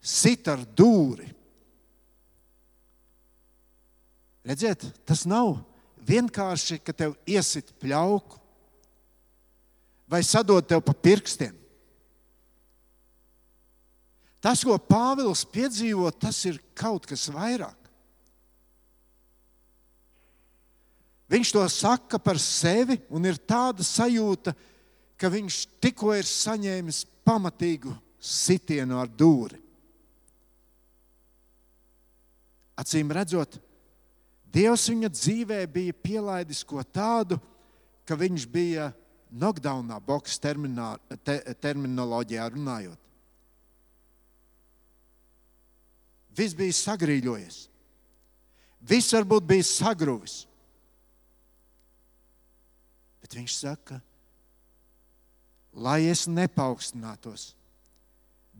sit 0.00 0.48
ar 0.50 0.64
dūri. 0.64 1.28
Redziet, 4.46 4.86
tas 5.04 5.26
nav 5.28 5.58
vienkārši, 6.08 6.80
ka 6.80 6.94
tev 6.96 7.16
iesit 7.28 7.74
pļauku 7.80 8.38
vai 10.10 10.22
sadod 10.26 10.66
tev 10.66 10.82
pa 10.82 10.94
pirkstiem. 10.96 11.54
Tas, 14.40 14.64
ko 14.64 14.78
Pāvils 14.80 15.44
piedzīvo, 15.52 16.08
tas 16.16 16.38
ir 16.48 16.56
kaut 16.72 17.04
kas 17.06 17.28
vairāk. 17.30 17.76
Viņš 21.30 21.52
to 21.54 21.62
saka 21.70 22.18
par 22.18 22.40
sevi, 22.42 22.96
un 23.12 23.28
ir 23.28 23.36
tāda 23.38 23.84
sajūta, 23.86 24.56
ka 25.20 25.28
viņš 25.30 25.58
tikko 25.84 26.16
ir 26.16 26.26
saņēmis 26.26 27.04
pamatīgu 27.22 27.92
sitienu 28.18 28.98
ar 28.98 29.12
dūri. 29.12 29.60
Acīm 32.80 33.12
redzot, 33.12 33.60
Dievs 34.50 34.88
viņa 34.90 35.10
dzīvē 35.14 35.60
bija 35.70 35.94
pielaidis 35.94 36.64
ko 36.66 36.82
tādu, 36.82 37.38
ka 38.04 38.16
viņš 38.18 38.46
bija 38.50 38.90
knockdownā, 39.30 40.00
boxe 40.02 40.40
te, 40.42 41.36
terminoloģijā 41.62 42.48
runājot. 42.50 42.98
Viss 46.34 46.56
bija 46.56 46.74
sagrīļojies. 46.74 47.60
Viss 48.90 49.14
varbūt 49.14 49.46
bija 49.46 49.66
sagruvis. 49.66 50.36
Bet 53.20 53.36
viņš 53.36 53.56
saka, 53.60 54.00
lai 55.76 56.02
es 56.10 56.26
nepaukstinātos, 56.26 57.52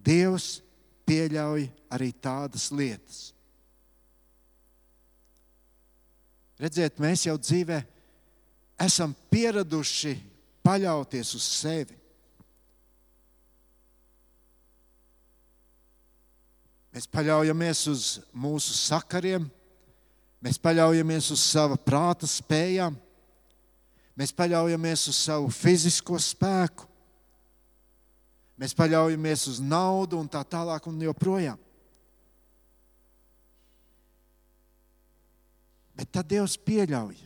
Dievs 0.00 0.62
pieļauj 1.04 1.66
arī 1.92 2.08
tādas 2.24 2.70
lietas. 2.72 3.34
Redziet, 6.60 6.98
mēs 7.00 7.24
jau 7.24 7.38
dzīvē 7.40 7.78
esam 8.84 9.14
pieraduši 9.32 10.12
paļauties 10.64 11.32
uz 11.38 11.46
sevi. 11.46 11.96
Mēs 16.90 17.06
paļaujamies 17.06 17.84
uz 17.92 18.04
mūsu 18.34 18.74
sakariem, 18.74 19.46
mēs 20.42 20.58
paļaujamies 20.60 21.30
uz 21.32 21.44
sava 21.46 21.78
prāta 21.78 22.28
spējām, 22.28 22.96
mēs 24.18 24.34
paļaujamies 24.36 25.06
uz 25.12 25.20
savu 25.30 25.52
fizisko 25.54 26.18
spēku, 26.20 26.88
mēs 28.60 28.74
paļaujamies 28.76 29.46
uz 29.54 29.62
naudu 29.62 30.18
un 30.18 30.28
tā 30.28 30.42
tālāk 30.44 30.90
un 30.90 30.98
joprojām. 31.06 31.69
Bet 36.00 36.08
tad 36.16 36.30
Dievs 36.32 36.54
pieļauj. 36.64 37.18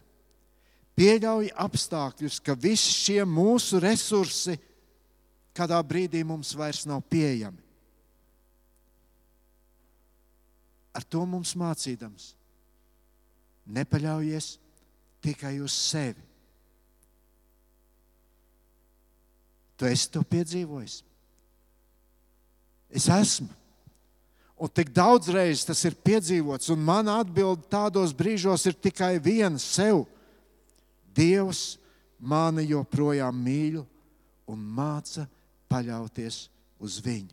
Pieļauj 0.99 1.53
apstākļus, 1.63 2.41
ka 2.43 2.57
visi 2.59 2.91
šie 2.91 3.21
mūsu 3.27 3.79
resursi 3.83 4.57
kādā 5.55 5.79
brīdī 5.87 6.25
mums 6.27 6.51
vairs 6.59 6.83
nav 6.91 7.05
pieejami. 7.07 7.63
Ar 10.95 11.07
to 11.07 11.23
mums 11.27 11.55
mācīdams, 11.59 12.33
nepaļaujies 13.79 14.53
tikai 15.23 15.57
uz 15.63 15.75
sevi. 15.75 16.23
Tu 19.79 19.87
esi 19.91 20.11
to 20.15 20.23
piedzīvojis. 20.27 21.01
Es 22.95 23.07
esmu. 23.11 23.51
Un 24.65 24.71
tik 24.73 24.89
daudz 24.97 25.29
reizes 25.29 25.67
tas 25.69 25.83
ir 25.85 25.97
piedzīvots, 26.07 26.71
un 26.73 26.81
mana 26.81 27.19
atbilde 27.21 27.67
tādos 27.69 28.15
brīžos 28.17 28.65
ir 28.65 28.73
tikai 28.73 29.19
viena 29.21 29.61
sev. 29.61 30.07
Dievs 31.13 31.77
mani 32.17 32.65
joprojām 32.71 33.37
mīl 33.45 33.83
un 34.49 34.63
māca 34.65 35.27
paļauties 35.69 36.47
uz 36.81 36.97
viņu. 37.05 37.29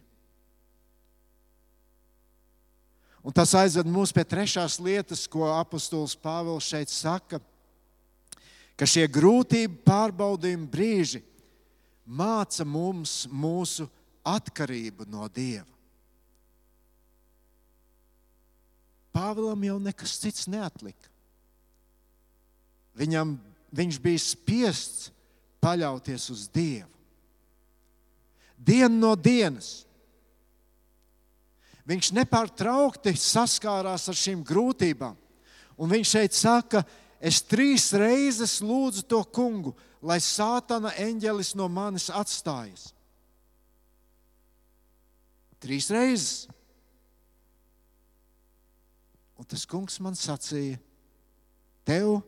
Un 3.24 3.32
tas 3.38 3.56
aizved 3.56 3.88
mūs 3.88 4.12
pie 4.12 4.28
trešās 4.28 4.80
lietas, 4.84 5.24
ko 5.30 5.48
apustulis 5.54 6.18
Pāvils 6.20 6.68
šeit 6.68 6.92
saka, 6.92 7.40
ka 8.76 8.88
šie 8.90 9.06
grūtību 9.08 9.86
pārbaudījumi 9.88 10.68
brīži 10.68 11.24
māca 12.04 12.68
mums 12.68 13.22
mūsu 13.32 13.88
atkarību 14.28 15.08
no 15.08 15.32
Dieva. 15.32 15.70
Pāvēlam 19.12 19.64
jau 19.68 19.78
nekas 19.84 20.16
cits 20.22 20.48
neatlika. 20.52 21.10
Viņam, 22.96 23.36
viņš 23.76 24.00
bija 24.04 24.22
spiests 24.24 25.12
paļauties 25.64 26.30
uz 26.34 26.48
Dievu. 26.52 26.90
Dienu 28.62 29.00
no 29.02 29.16
dienas. 29.18 29.82
Viņš 31.90 32.12
nepārtraukti 32.14 33.16
saskārās 33.18 34.06
ar 34.12 34.18
šīm 34.18 34.44
grūtībām. 34.46 35.16
Un 35.82 35.90
viņš 35.90 36.12
šeit 36.14 36.38
saka, 36.38 36.84
es 37.18 37.42
trīs 37.42 37.90
reizes 37.98 38.60
lūdzu 38.62 39.08
to 39.10 39.24
kungu, 39.34 39.74
lai 40.02 40.20
sātana 40.22 40.94
eņģelis 41.02 41.56
no 41.58 41.68
manis 41.74 42.10
atstājas. 42.14 42.92
Trīs 45.62 45.90
reizes. 45.94 46.48
Un 49.42 49.48
tas 49.50 49.64
kungs 49.66 49.96
man 49.98 50.14
sacīja, 50.14 50.78
tev 51.82 52.20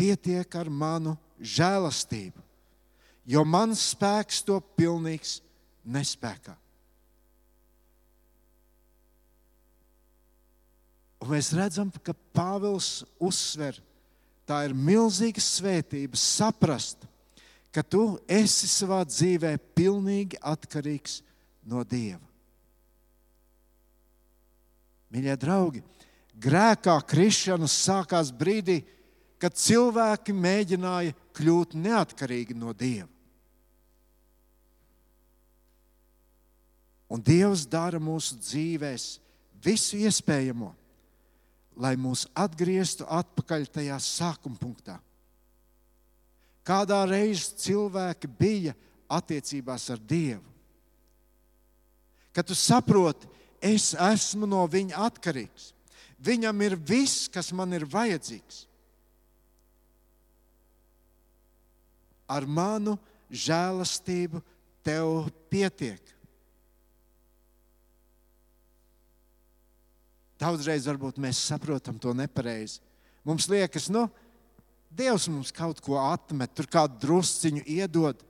pietiek 0.00 0.54
ar 0.56 0.70
manu 0.72 1.12
žēlastību, 1.36 2.40
jo 3.28 3.42
mans 3.44 3.82
spēks 3.92 4.40
to 4.48 4.56
pilnīgs 4.78 5.42
nespēkā. 5.84 6.56
Un 11.20 11.32
mēs 11.34 11.52
redzam, 11.56 11.92
ka 12.00 12.16
Pāvils 12.32 13.04
uzsver, 13.20 13.76
tā 14.48 14.62
ir 14.64 14.72
milzīga 14.72 15.44
svētība 15.44 16.16
saprast, 16.16 17.04
ka 17.76 17.84
tu 17.84 18.14
esi 18.24 18.72
savā 18.72 19.02
dzīvē 19.04 19.52
pilnīgi 19.76 20.40
atkarīgs 20.40 21.20
no 21.68 21.84
Dieva. 21.84 22.24
Mīļie 25.12 25.36
draugi, 25.40 25.84
grēkā 26.40 26.96
krišana 27.06 27.68
sākās 27.70 28.32
brīdī, 28.34 28.82
kad 29.38 29.56
cilvēki 29.58 30.34
mēģināja 30.36 31.14
kļūt 31.36 31.74
neatkarīgi 31.76 32.56
no 32.56 32.72
Dieva. 32.72 33.10
Un 37.12 37.20
Dievs 37.22 37.66
dara 37.68 38.00
mūsu 38.02 38.38
dzīvēs 38.40 39.04
visu 39.62 40.00
iespējamo, 40.00 40.72
lai 41.76 41.94
mūs 42.00 42.24
atgrieztu 42.34 43.06
atpakaļ 43.06 43.68
tajā 43.76 43.98
sākuma 44.02 44.58
punktā. 44.58 44.96
Kādā 46.64 47.02
reizē 47.06 47.58
cilvēki 47.60 48.30
bija 48.38 48.72
attiecībās 49.12 49.90
ar 49.92 50.00
Dievu. 50.00 50.42
Kad 52.34 52.48
tu 52.48 52.56
saproti, 52.56 53.28
es 53.60 53.92
esmu 53.92 54.48
no 54.48 54.64
viņa 54.66 54.96
atkarīgs, 55.06 55.73
Viņam 56.24 56.62
ir 56.64 56.76
viss, 56.78 57.28
kas 57.28 57.50
man 57.52 57.74
ir 57.76 57.84
vajadzīgs. 57.90 58.64
Ar 62.30 62.46
manu 62.48 62.96
žēlastību 63.28 64.40
tev 64.84 65.28
pietiek. 65.52 66.00
Daudzreiz 70.40 70.88
varbūt 70.88 71.20
mēs 71.22 71.40
saprotam 71.50 71.98
to 72.00 72.12
nepareizi. 72.16 72.80
Mums 73.24 73.48
liekas, 73.48 73.88
nu, 73.92 74.08
Dievs 74.94 75.26
mums 75.26 75.50
kaut 75.50 75.80
ko 75.82 75.96
atmet, 75.98 76.52
tur 76.54 76.68
kādu 76.70 77.00
drusciņu 77.02 77.64
iedod. 77.66 78.20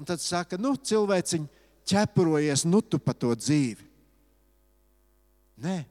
Un 0.00 0.06
tad 0.08 0.22
saka, 0.24 0.56
nu, 0.56 0.72
cilvēciņ, 0.80 1.44
ķepurojies, 1.88 2.64
nu 2.64 2.80
tu 2.80 3.00
pa 3.02 3.12
to 3.12 3.34
dzīvi. 3.36 3.84
Nē, 5.60 5.82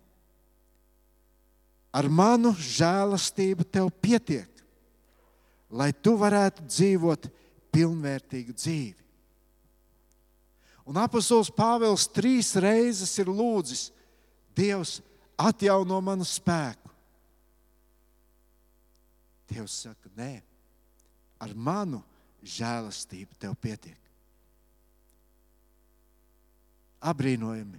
ar 1.98 2.06
manu 2.14 2.54
žēlastību 2.54 3.66
tev 3.74 3.90
pietiek, 4.04 4.50
lai 5.74 5.90
tu 5.94 6.14
varētu 6.20 6.66
dzīvot 6.68 7.28
pilnvērtīgu 7.74 8.54
dzīvi. 8.54 9.06
Un 10.88 11.00
apustulis 11.02 11.50
Pāvils 11.52 12.06
trīs 12.14 12.54
reizes 12.64 13.12
ir 13.20 13.32
lūdzis, 13.32 13.90
Dievs, 14.58 14.96
atjauno 15.38 16.00
manu 16.02 16.26
spēku. 16.26 16.90
Dievs 19.52 19.76
saka, 19.84 20.10
nē, 20.18 20.32
ar 21.38 21.54
manu 21.54 22.00
žēlastību 22.42 23.38
tev 23.38 23.54
pietiek. 23.62 24.00
Abrīnojami 27.06 27.78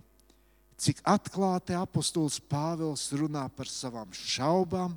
cik 0.79 1.03
atklāti 1.07 1.75
apustulis 1.75 2.39
Pāvils 2.39 3.09
runā 3.19 3.45
par 3.51 3.71
savām 3.71 4.13
šaubām, 4.15 4.95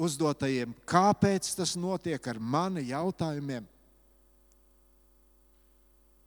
uzdotajiem, 0.00 0.72
kāpēc 0.88 1.52
tas 1.54 1.76
notiek 1.78 2.24
ar 2.32 2.40
mani 2.40 2.88
jautājumiem. 2.88 3.66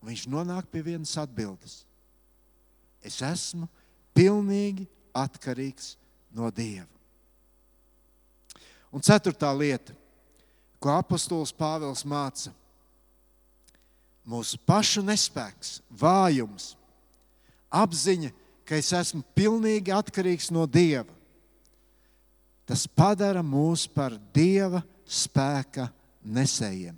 Viņš 0.04 0.26
nonāk 0.32 0.68
pie 0.72 0.84
vienas 0.86 1.16
atbildes. 1.20 1.82
Es 3.04 3.20
esmu 3.24 3.68
pilnīgi 4.16 4.86
atkarīgs 5.16 5.96
no 6.36 6.50
Dieva. 6.54 6.88
Un 8.94 9.02
ceturtā 9.04 9.50
lieta, 9.58 9.96
ko 10.80 10.92
apustulis 10.94 11.52
Pāvils 11.56 12.04
māca, 12.06 12.54
mūsu 14.28 14.60
pašu 14.68 15.02
nespēks, 15.04 15.80
vājums 15.90 16.74
apziņa, 17.74 18.32
ka 18.64 18.78
es 18.80 18.94
esmu 18.96 19.24
pilnīgi 19.36 19.94
atkarīgs 19.94 20.52
no 20.54 20.66
Dieva. 20.70 21.10
Tas 22.64 22.86
padara 22.88 23.44
mūs 23.44 23.88
par 23.92 24.16
Dieva 24.36 24.84
spēka 25.04 25.90
nesējiem. 26.24 26.96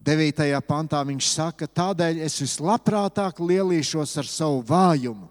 Devītajā 0.00 0.62
pantā 0.64 1.02
viņš 1.04 1.26
saka, 1.28 1.66
tādēļ 1.68 2.22
es 2.24 2.38
vislabprātāk 2.40 3.42
lielīšos 3.44 4.14
ar 4.22 4.28
savu 4.28 4.62
vājumu, 4.64 5.28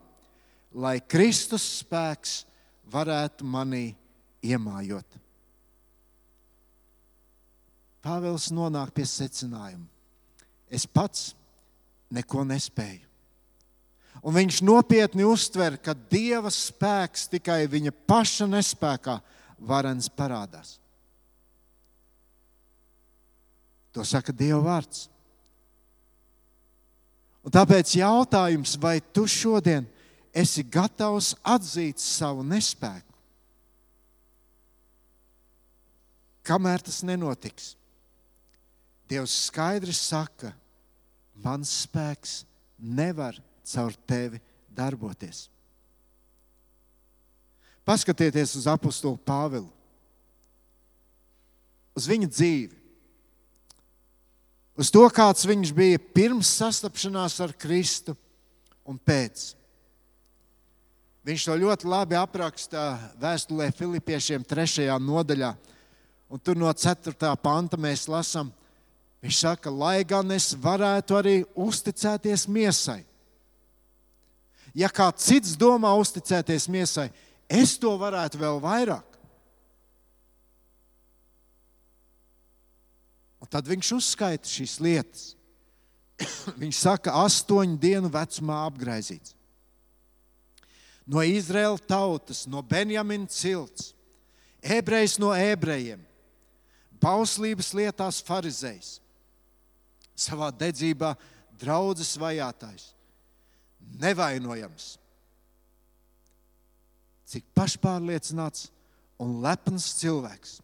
lai 0.78 1.00
Kristus 1.02 1.66
spēks 1.80 2.44
varētu 2.94 3.48
manī 3.50 3.88
iemājot. 4.46 5.18
Pāvils 8.06 8.48
nonāk 8.56 8.94
pie 8.96 9.06
secinājuma. 9.08 9.86
Es 10.70 10.86
pats 10.86 11.34
neko 12.14 12.46
nespēju. 12.48 13.06
Un 14.20 14.36
viņš 14.36 14.60
nopietni 14.68 15.24
uztver, 15.24 15.78
ka 15.80 15.94
Dieva 15.94 16.52
spēks 16.52 17.30
tikai 17.32 17.64
viņa 17.72 17.94
paša 18.10 18.50
nespējā 18.52 19.20
varens 19.60 20.10
parādās. 20.12 20.78
To 23.96 24.04
saka 24.06 24.36
Dieva 24.36 24.60
vārds. 24.64 25.08
Un 27.44 27.54
tāpēc 27.56 27.96
jautājums, 27.98 28.76
vai 28.78 29.00
tu 29.00 29.24
šodien 29.28 29.88
esi 30.36 30.64
gatavs 30.68 31.34
atzīt 31.48 32.02
savu 32.04 32.44
nespēku? 32.46 33.08
Kamēr 36.46 36.84
tas 36.84 37.02
nenotiks, 37.06 37.76
Dievs 39.10 39.34
skaidri 39.48 39.94
saka, 39.96 40.52
mans 41.42 41.72
spēks 41.86 42.44
nevar 42.78 43.38
caur 43.66 43.96
tevi 44.08 44.42
darboties. 44.70 45.48
Paskatieties 47.88 48.54
uz 48.60 48.68
apakstu 48.70 49.16
Pāvilu, 49.26 49.72
uz 51.98 52.06
viņa 52.06 52.30
dzīvi, 52.30 52.76
uz 54.78 54.92
to, 54.94 55.02
kāds 55.10 55.48
viņš 55.50 55.72
bija 55.74 56.02
pirms 56.14 56.52
sastapšanās 56.60 57.40
ar 57.42 57.56
Kristu 57.58 58.14
un 58.86 59.00
pēc. 59.02 59.56
Viņš 61.26 61.50
to 61.50 61.58
ļoti 61.62 61.90
labi 61.90 62.16
apraksta 62.18 62.94
vēstulē 63.20 63.68
Filipiešiem, 63.76 64.46
3. 64.48 64.86
nodaļā. 65.04 65.52
Un 66.30 66.40
tur 66.42 66.58
no 66.58 66.70
4. 66.70 67.34
panta 67.42 67.78
mēs 67.78 68.06
lasām, 68.10 68.54
viņš 69.24 69.40
saka, 69.42 69.72
lai 69.72 70.04
gan 70.08 70.32
es 70.32 70.52
varētu 70.56 71.18
arī 71.18 71.36
uzticēties 71.56 72.48
miesai. 72.48 73.02
Ja 74.78 74.92
kāds 74.94 75.26
cits 75.26 75.58
domā 75.60 75.92
uzticēties 76.00 76.70
miesai, 76.72 77.10
es 77.50 77.76
to 77.82 77.96
varētu 78.00 78.40
vēl 78.40 78.62
vairāk. 78.64 79.06
Un 83.40 83.50
tad 83.50 83.68
viņš 83.68 83.96
uzskaita 83.98 84.48
šīs 84.48 84.78
lietas. 84.84 85.26
viņš 86.62 86.80
saka, 86.86 87.16
astoņu 87.26 87.80
dienu 87.82 88.12
vecumā 88.14 88.64
apgaizīts 88.68 89.36
no 91.10 91.24
Izraēlas 91.26 91.82
tautas, 91.90 92.44
no 92.46 92.62
Benjamina 92.62 93.28
cilts, 93.34 93.94
ebrejs 94.62 95.18
no 95.18 95.32
ebrejiem, 95.34 96.02
bauslības 97.02 97.72
lietās 97.74 98.20
farizējs, 98.26 99.00
savā 100.20 100.50
dedzībā 100.56 101.14
draudzes 101.60 102.16
vajātais, 102.20 102.92
nevainojams. 104.00 104.96
Cik 107.30 107.46
pašpārliecināts 107.58 108.70
un 109.22 109.38
lepns 109.44 109.92
cilvēks. 110.00 110.56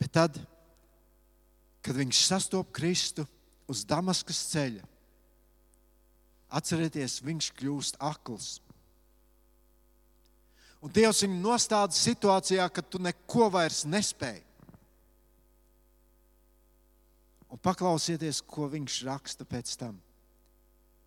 Bet 0.00 0.14
tad, 0.16 0.38
kad 1.84 1.98
viņš 1.98 2.24
sastopas 2.26 2.74
Kristu 2.74 3.26
uz 3.70 3.84
Damaskas 3.86 4.40
ceļa, 4.50 4.88
Atcerieties, 6.52 7.22
viņš 7.24 7.48
kļūst 7.56 7.96
akls. 8.04 8.58
Un 10.84 10.92
Dievs 10.92 11.22
viņu 11.24 11.38
nostāda 11.40 11.96
situācijā, 11.96 12.66
kad 12.68 12.88
tu 12.92 13.00
neko 13.00 13.48
vairs 13.54 13.86
nespēji. 13.88 14.42
Un 17.52 17.60
paklausieties, 17.60 18.40
ko 18.40 18.66
viņš 18.72 19.02
raksta 19.04 19.44
pēc 19.44 19.74
tam. 19.76 19.98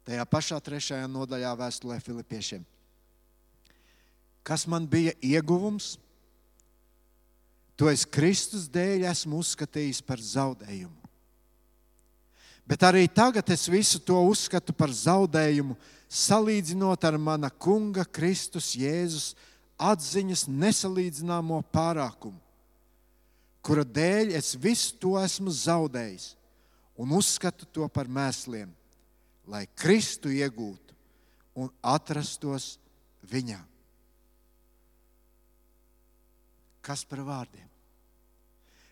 Tajā 0.05 0.25
pašā 0.29 0.59
trešajā 0.61 1.07
nodaļā 1.09 1.55
vēstulē 1.57 1.97
Filipiešiem. 2.05 2.61
Kas 4.45 4.67
man 4.69 4.85
bija 4.85 5.15
ieguvums? 5.25 5.95
To 7.75 7.89
es 7.89 8.05
Kristus 8.05 8.69
dēļ 8.71 9.07
esmu 9.09 9.41
uzskatījis 9.41 10.03
par 10.05 10.21
zaudējumu. 10.21 10.93
Bet 12.65 12.85
arī 12.85 13.05
tagad 13.09 13.49
es 13.53 13.67
visu 13.69 13.99
to 14.01 14.17
uzskatu 14.25 14.73
par 14.73 14.93
zaudējumu, 14.93 15.75
salīdzinot 16.09 17.03
ar 17.05 17.17
mana 17.21 17.49
kunga 17.49 18.05
Kristus 18.05 18.71
Jēzus 18.77 19.33
atziņas 19.77 20.45
nesalīdzināmo 20.49 21.59
pārākumu, 21.73 22.39
kura 23.65 23.81
dēļ 23.81 24.35
es 24.37 24.53
visu 24.61 24.93
to 25.01 25.15
esmu 25.17 25.49
zaudējis 25.49 26.33
un 27.01 27.11
uzskatu 27.17 27.65
to 27.73 27.87
par 27.89 28.07
mēsliem, 28.07 28.69
lai 29.49 29.65
Kristu 29.77 30.29
iegūtu 30.29 30.93
un 31.57 31.71
atrastos 31.81 32.75
viņā. 33.25 33.59
Kas 36.85 37.01
par 37.09 37.23
vārdiem? 37.25 37.65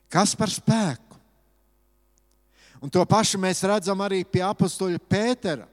Kas 0.10 0.34
par 0.38 0.50
spēku? 0.50 1.20
Un 2.84 2.92
to 2.92 3.04
pašu 3.08 3.40
mēs 3.40 3.62
redzam 3.64 4.02
arī 4.04 4.24
pie 4.28 4.42
apakstoļa 4.44 5.00
Pētera. 5.08 5.68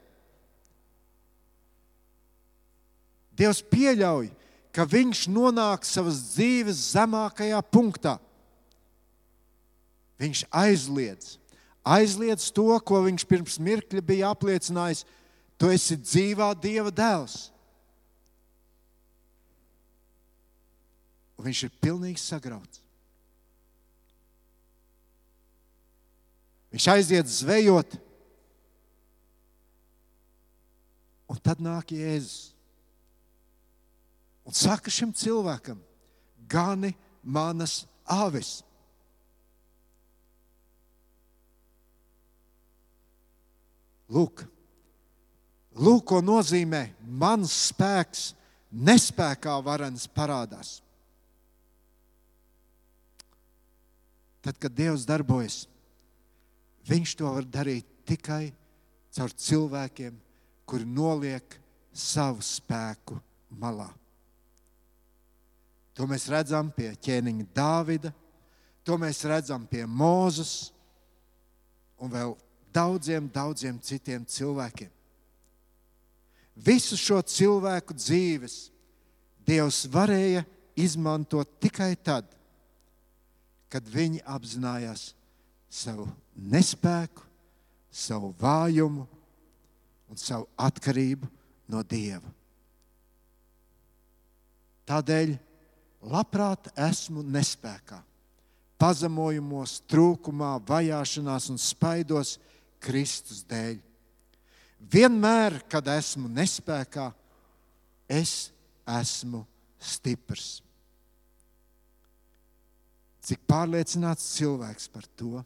Dievs 3.35 3.59
pieļauj, 3.65 4.29
ka 4.71 4.85
viņš 4.87 5.25
nonāk 5.33 5.83
savas 5.87 6.21
dzīves 6.31 6.91
zemākajā 6.93 7.59
punktā. 7.67 8.15
Viņš 10.21 10.43
aizliedz, 10.53 11.37
aizliedz 11.81 12.51
to, 12.53 12.67
ko 12.85 13.01
viņš 13.07 13.25
pirms 13.25 13.57
mirkļa 13.61 14.03
bija 14.05 14.29
apliecinājis. 14.35 15.05
Tu 15.57 15.69
esi 15.73 15.97
dzīvā 15.97 16.51
Dieva 16.61 16.93
dēls. 16.93 17.49
Un 21.37 21.47
viņš 21.49 21.63
ir 21.65 21.73
pilnīgi 21.81 22.21
sagrauts. 22.21 22.81
Viņš 26.71 26.87
aiziet 26.93 27.27
zvejot, 27.27 27.97
un 31.27 31.39
tad 31.43 31.59
nāk 31.59 31.91
Jēzus. 31.91 32.53
Un 34.47 34.55
saka 34.55 34.91
šim 34.93 35.11
cilvēkam, 35.13 35.81
gani 36.49 36.93
manas 37.23 37.83
avis. 38.07 38.61
Lūk, 44.11 44.43
lūk, 45.79 46.05
ko 46.11 46.19
nozīmē 46.19 46.85
mans 47.01 47.53
spēks, 47.69 48.31
nespējā 48.71 49.57
varens 49.63 50.07
parādās. 50.11 50.79
Tad, 54.41 54.57
kad 54.57 54.73
Dievs 54.73 55.05
darbojas, 55.07 55.61
Viņš 56.89 57.15
to 57.19 57.29
var 57.29 57.45
darīt 57.45 57.85
tikai 58.09 58.51
caur 59.13 59.33
cilvēkiem, 59.37 60.15
kuri 60.65 60.87
noliek 60.87 61.57
savu 61.93 62.41
spēku 62.45 63.19
malā. 63.61 63.89
To 65.93 66.07
mēs 66.09 66.29
redzam 66.31 66.71
pie 66.73 66.93
ķēniņa 67.03 67.47
Dāvida, 67.53 68.13
to 68.87 68.97
mēs 68.97 69.21
redzam 69.29 69.67
pie 69.69 69.83
Mūzes 69.85 70.71
un 72.01 72.09
vēl 72.13 72.33
daudziem, 72.73 73.29
daudziem 73.31 73.79
citiem 73.83 74.25
cilvēkiem. 74.25 74.89
Visu 76.55 76.97
šo 76.99 77.21
cilvēku 77.23 77.95
dzīves 77.95 78.67
Dievs 79.41 79.87
varēja 79.89 80.43
izmantot 80.77 81.49
tikai 81.59 81.95
tad, 81.97 82.27
kad 83.71 83.87
viņi 83.89 84.21
apzinājās 84.27 85.11
savu 85.71 86.05
nespēku, 86.35 87.23
savu 87.91 88.29
vājumu 88.39 89.07
un 90.11 90.19
savu 90.19 90.45
atkarību 90.59 91.27
no 91.71 91.81
Dieva. 91.87 92.27
Tādēļ 94.91 95.33
labprāt 96.11 96.71
esmu 96.75 97.23
nespējā, 97.23 98.01
pazemojumos, 98.81 99.79
trūkumā, 99.89 100.55
vajāšanās 100.67 101.51
un 101.53 101.59
spaidos 101.61 102.37
Kristus 102.81 103.43
dēļ. 103.49 103.77
Vienmēr, 104.91 105.59
kad 105.69 105.85
esmu 105.93 106.29
nespējā, 106.33 107.11
es 108.09 108.49
esmu 108.89 109.43
stiprs. 109.77 110.59
Cik 113.21 113.45
pārliecināts 113.45 114.25
cilvēks 114.33 114.89
par 114.91 115.05
to? 115.15 115.43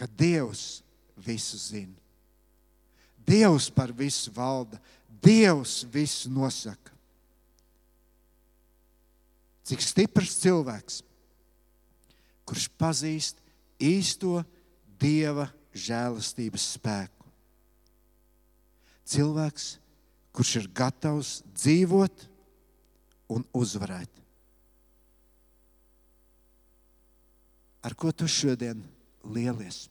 ka 0.00 0.08
Dievs 0.08 0.80
visu 1.20 1.58
zina. 1.60 1.98
Dievs 3.20 3.68
par 3.68 3.92
visu 3.92 4.32
valda, 4.32 4.80
Dievs 5.20 5.84
visu 5.92 6.30
nosaka. 6.32 6.94
Cik 9.68 9.84
stiprs 9.84 10.38
cilvēks, 10.40 11.02
kurš 12.48 12.70
pazīst 12.80 13.44
īsto 13.76 14.40
Dieva 14.96 15.50
žēlastības 15.74 16.66
spēku. 16.76 17.28
Cilvēks, 19.10 19.72
kurš 20.34 20.56
ir 20.60 20.68
gatavs 20.74 21.40
dzīvot 21.54 22.26
un 23.34 23.44
uzvarēt. 23.56 24.10
Ar 27.80 27.96
ko 27.96 28.12
tu 28.12 28.28
šodien 28.28 28.82
lielies. 29.24 29.88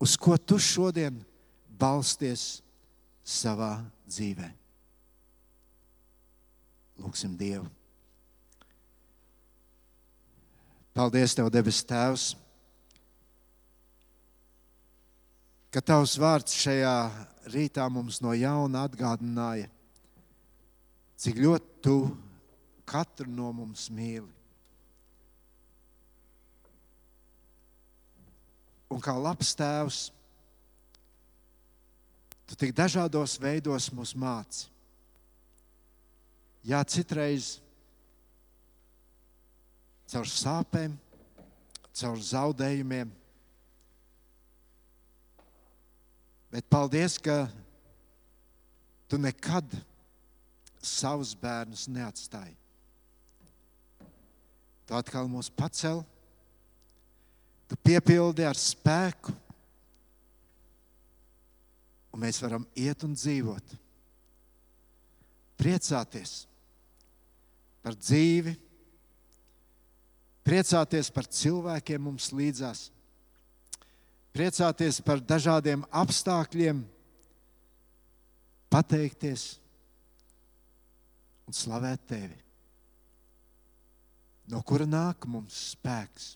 Uz 0.00 0.16
ko 0.16 0.36
tu 0.38 0.58
šodien 0.60 1.18
balsties 1.80 2.60
savā 3.24 3.78
dzīvē? 4.08 4.48
Lūksim 7.00 7.36
Dievu. 7.40 7.68
Paldies, 10.96 11.32
Tev, 11.36 11.48
debes 11.52 11.80
Tēvs, 11.86 12.34
ka 15.70 15.82
tavs 15.82 16.16
vārds 16.18 16.56
šajā 16.58 16.94
rītā 17.52 17.86
mums 17.92 18.18
no 18.24 18.34
jauna 18.34 18.84
atgādināja, 18.88 19.68
cik 21.20 21.38
ļoti 21.44 21.82
tu 21.84 21.96
katru 22.90 23.30
no 23.30 23.52
mums 23.54 23.86
mīli. 23.94 24.28
Un 28.90 28.98
kā 28.98 29.14
labs 29.14 29.52
tēvs, 29.54 30.00
tu 32.50 32.58
tik 32.58 32.74
dažādos 32.74 33.36
veidos 33.38 33.86
mūs 33.94 34.16
māci. 34.18 34.66
Jā, 36.66 36.82
citreiz 36.82 37.60
caur 40.10 40.26
sāpēm, 40.26 40.98
caur 41.94 42.18
zaudējumiem. 42.18 43.14
Bet 46.50 46.66
paldies, 46.70 47.18
ka 47.22 47.44
tu 49.10 49.18
nekad 49.18 49.66
savus 50.82 51.34
bērnus 51.38 51.86
neatstāji. 51.90 52.56
Tu 54.86 54.96
atkal 54.98 55.28
mūs 55.30 55.52
pacēli 55.54 56.02
tu 57.70 57.78
piepildi 57.86 58.42
ar 58.42 58.58
spēku, 58.58 59.30
un 62.10 62.22
mēs 62.24 62.40
varam 62.42 62.64
iet 62.74 63.04
un 63.06 63.14
dzīvot. 63.14 63.76
Priecāties 65.60 66.32
par 67.84 67.94
dzīvi, 67.94 68.56
priecāties 70.42 71.12
par 71.14 71.28
cilvēkiem 71.30 72.02
mums 72.08 72.32
līdzās, 72.34 72.88
priecāties 74.36 75.00
par 75.04 75.22
dažādiem 75.22 75.82
apstākļiem, 75.90 76.84
pateikties 78.70 79.46
un 81.48 81.56
slavēt 81.56 82.06
tevi. 82.10 82.38
No 84.50 84.62
kura 84.66 84.86
nāk 84.86 85.26
mums 85.30 85.58
spēks? 85.74 86.34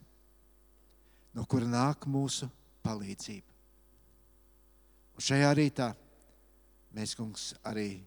no 1.35 1.45
kura 1.51 1.67
nāk 1.69 2.07
mūsu 2.11 2.49
palīdzība. 2.87 3.51
Un 5.15 5.25
šajā 5.27 5.51
rītā 5.59 5.91
mēs, 6.95 7.15
kungs, 7.19 7.53
arī 7.67 7.99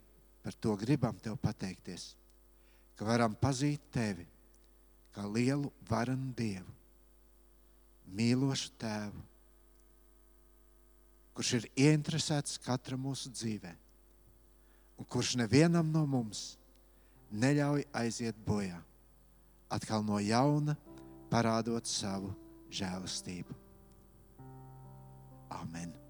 par 0.43 0.55
to 0.63 0.75
gribam 0.79 1.19
te 1.19 1.31
pateikties, 1.41 2.09
ka 2.95 3.07
varam 3.07 3.35
pazīt 3.35 3.83
tevi 3.93 4.25
kā 5.15 5.25
lielu 5.27 5.71
varanu 5.89 6.31
dievu, 6.37 6.71
mīlošu 8.15 8.71
tēvu, 8.79 9.23
kurš 11.37 11.51
ir 11.59 11.65
ieinteresēts 11.77 12.57
katra 12.65 12.97
mūsu 12.97 13.29
dzīvē, 13.29 13.73
un 14.97 15.05
kurš 15.05 15.35
nevienam 15.37 15.91
no 15.93 16.01
mums 16.09 16.55
neļauj 17.29 17.85
aiziet 18.01 18.39
bojā, 18.47 18.79
atkal 19.69 20.01
no 20.07 20.17
jauna 20.23 20.73
parādot 21.29 21.85
savu 21.85 22.33
žēlastību. 22.73 23.53
Amen. 25.61 25.97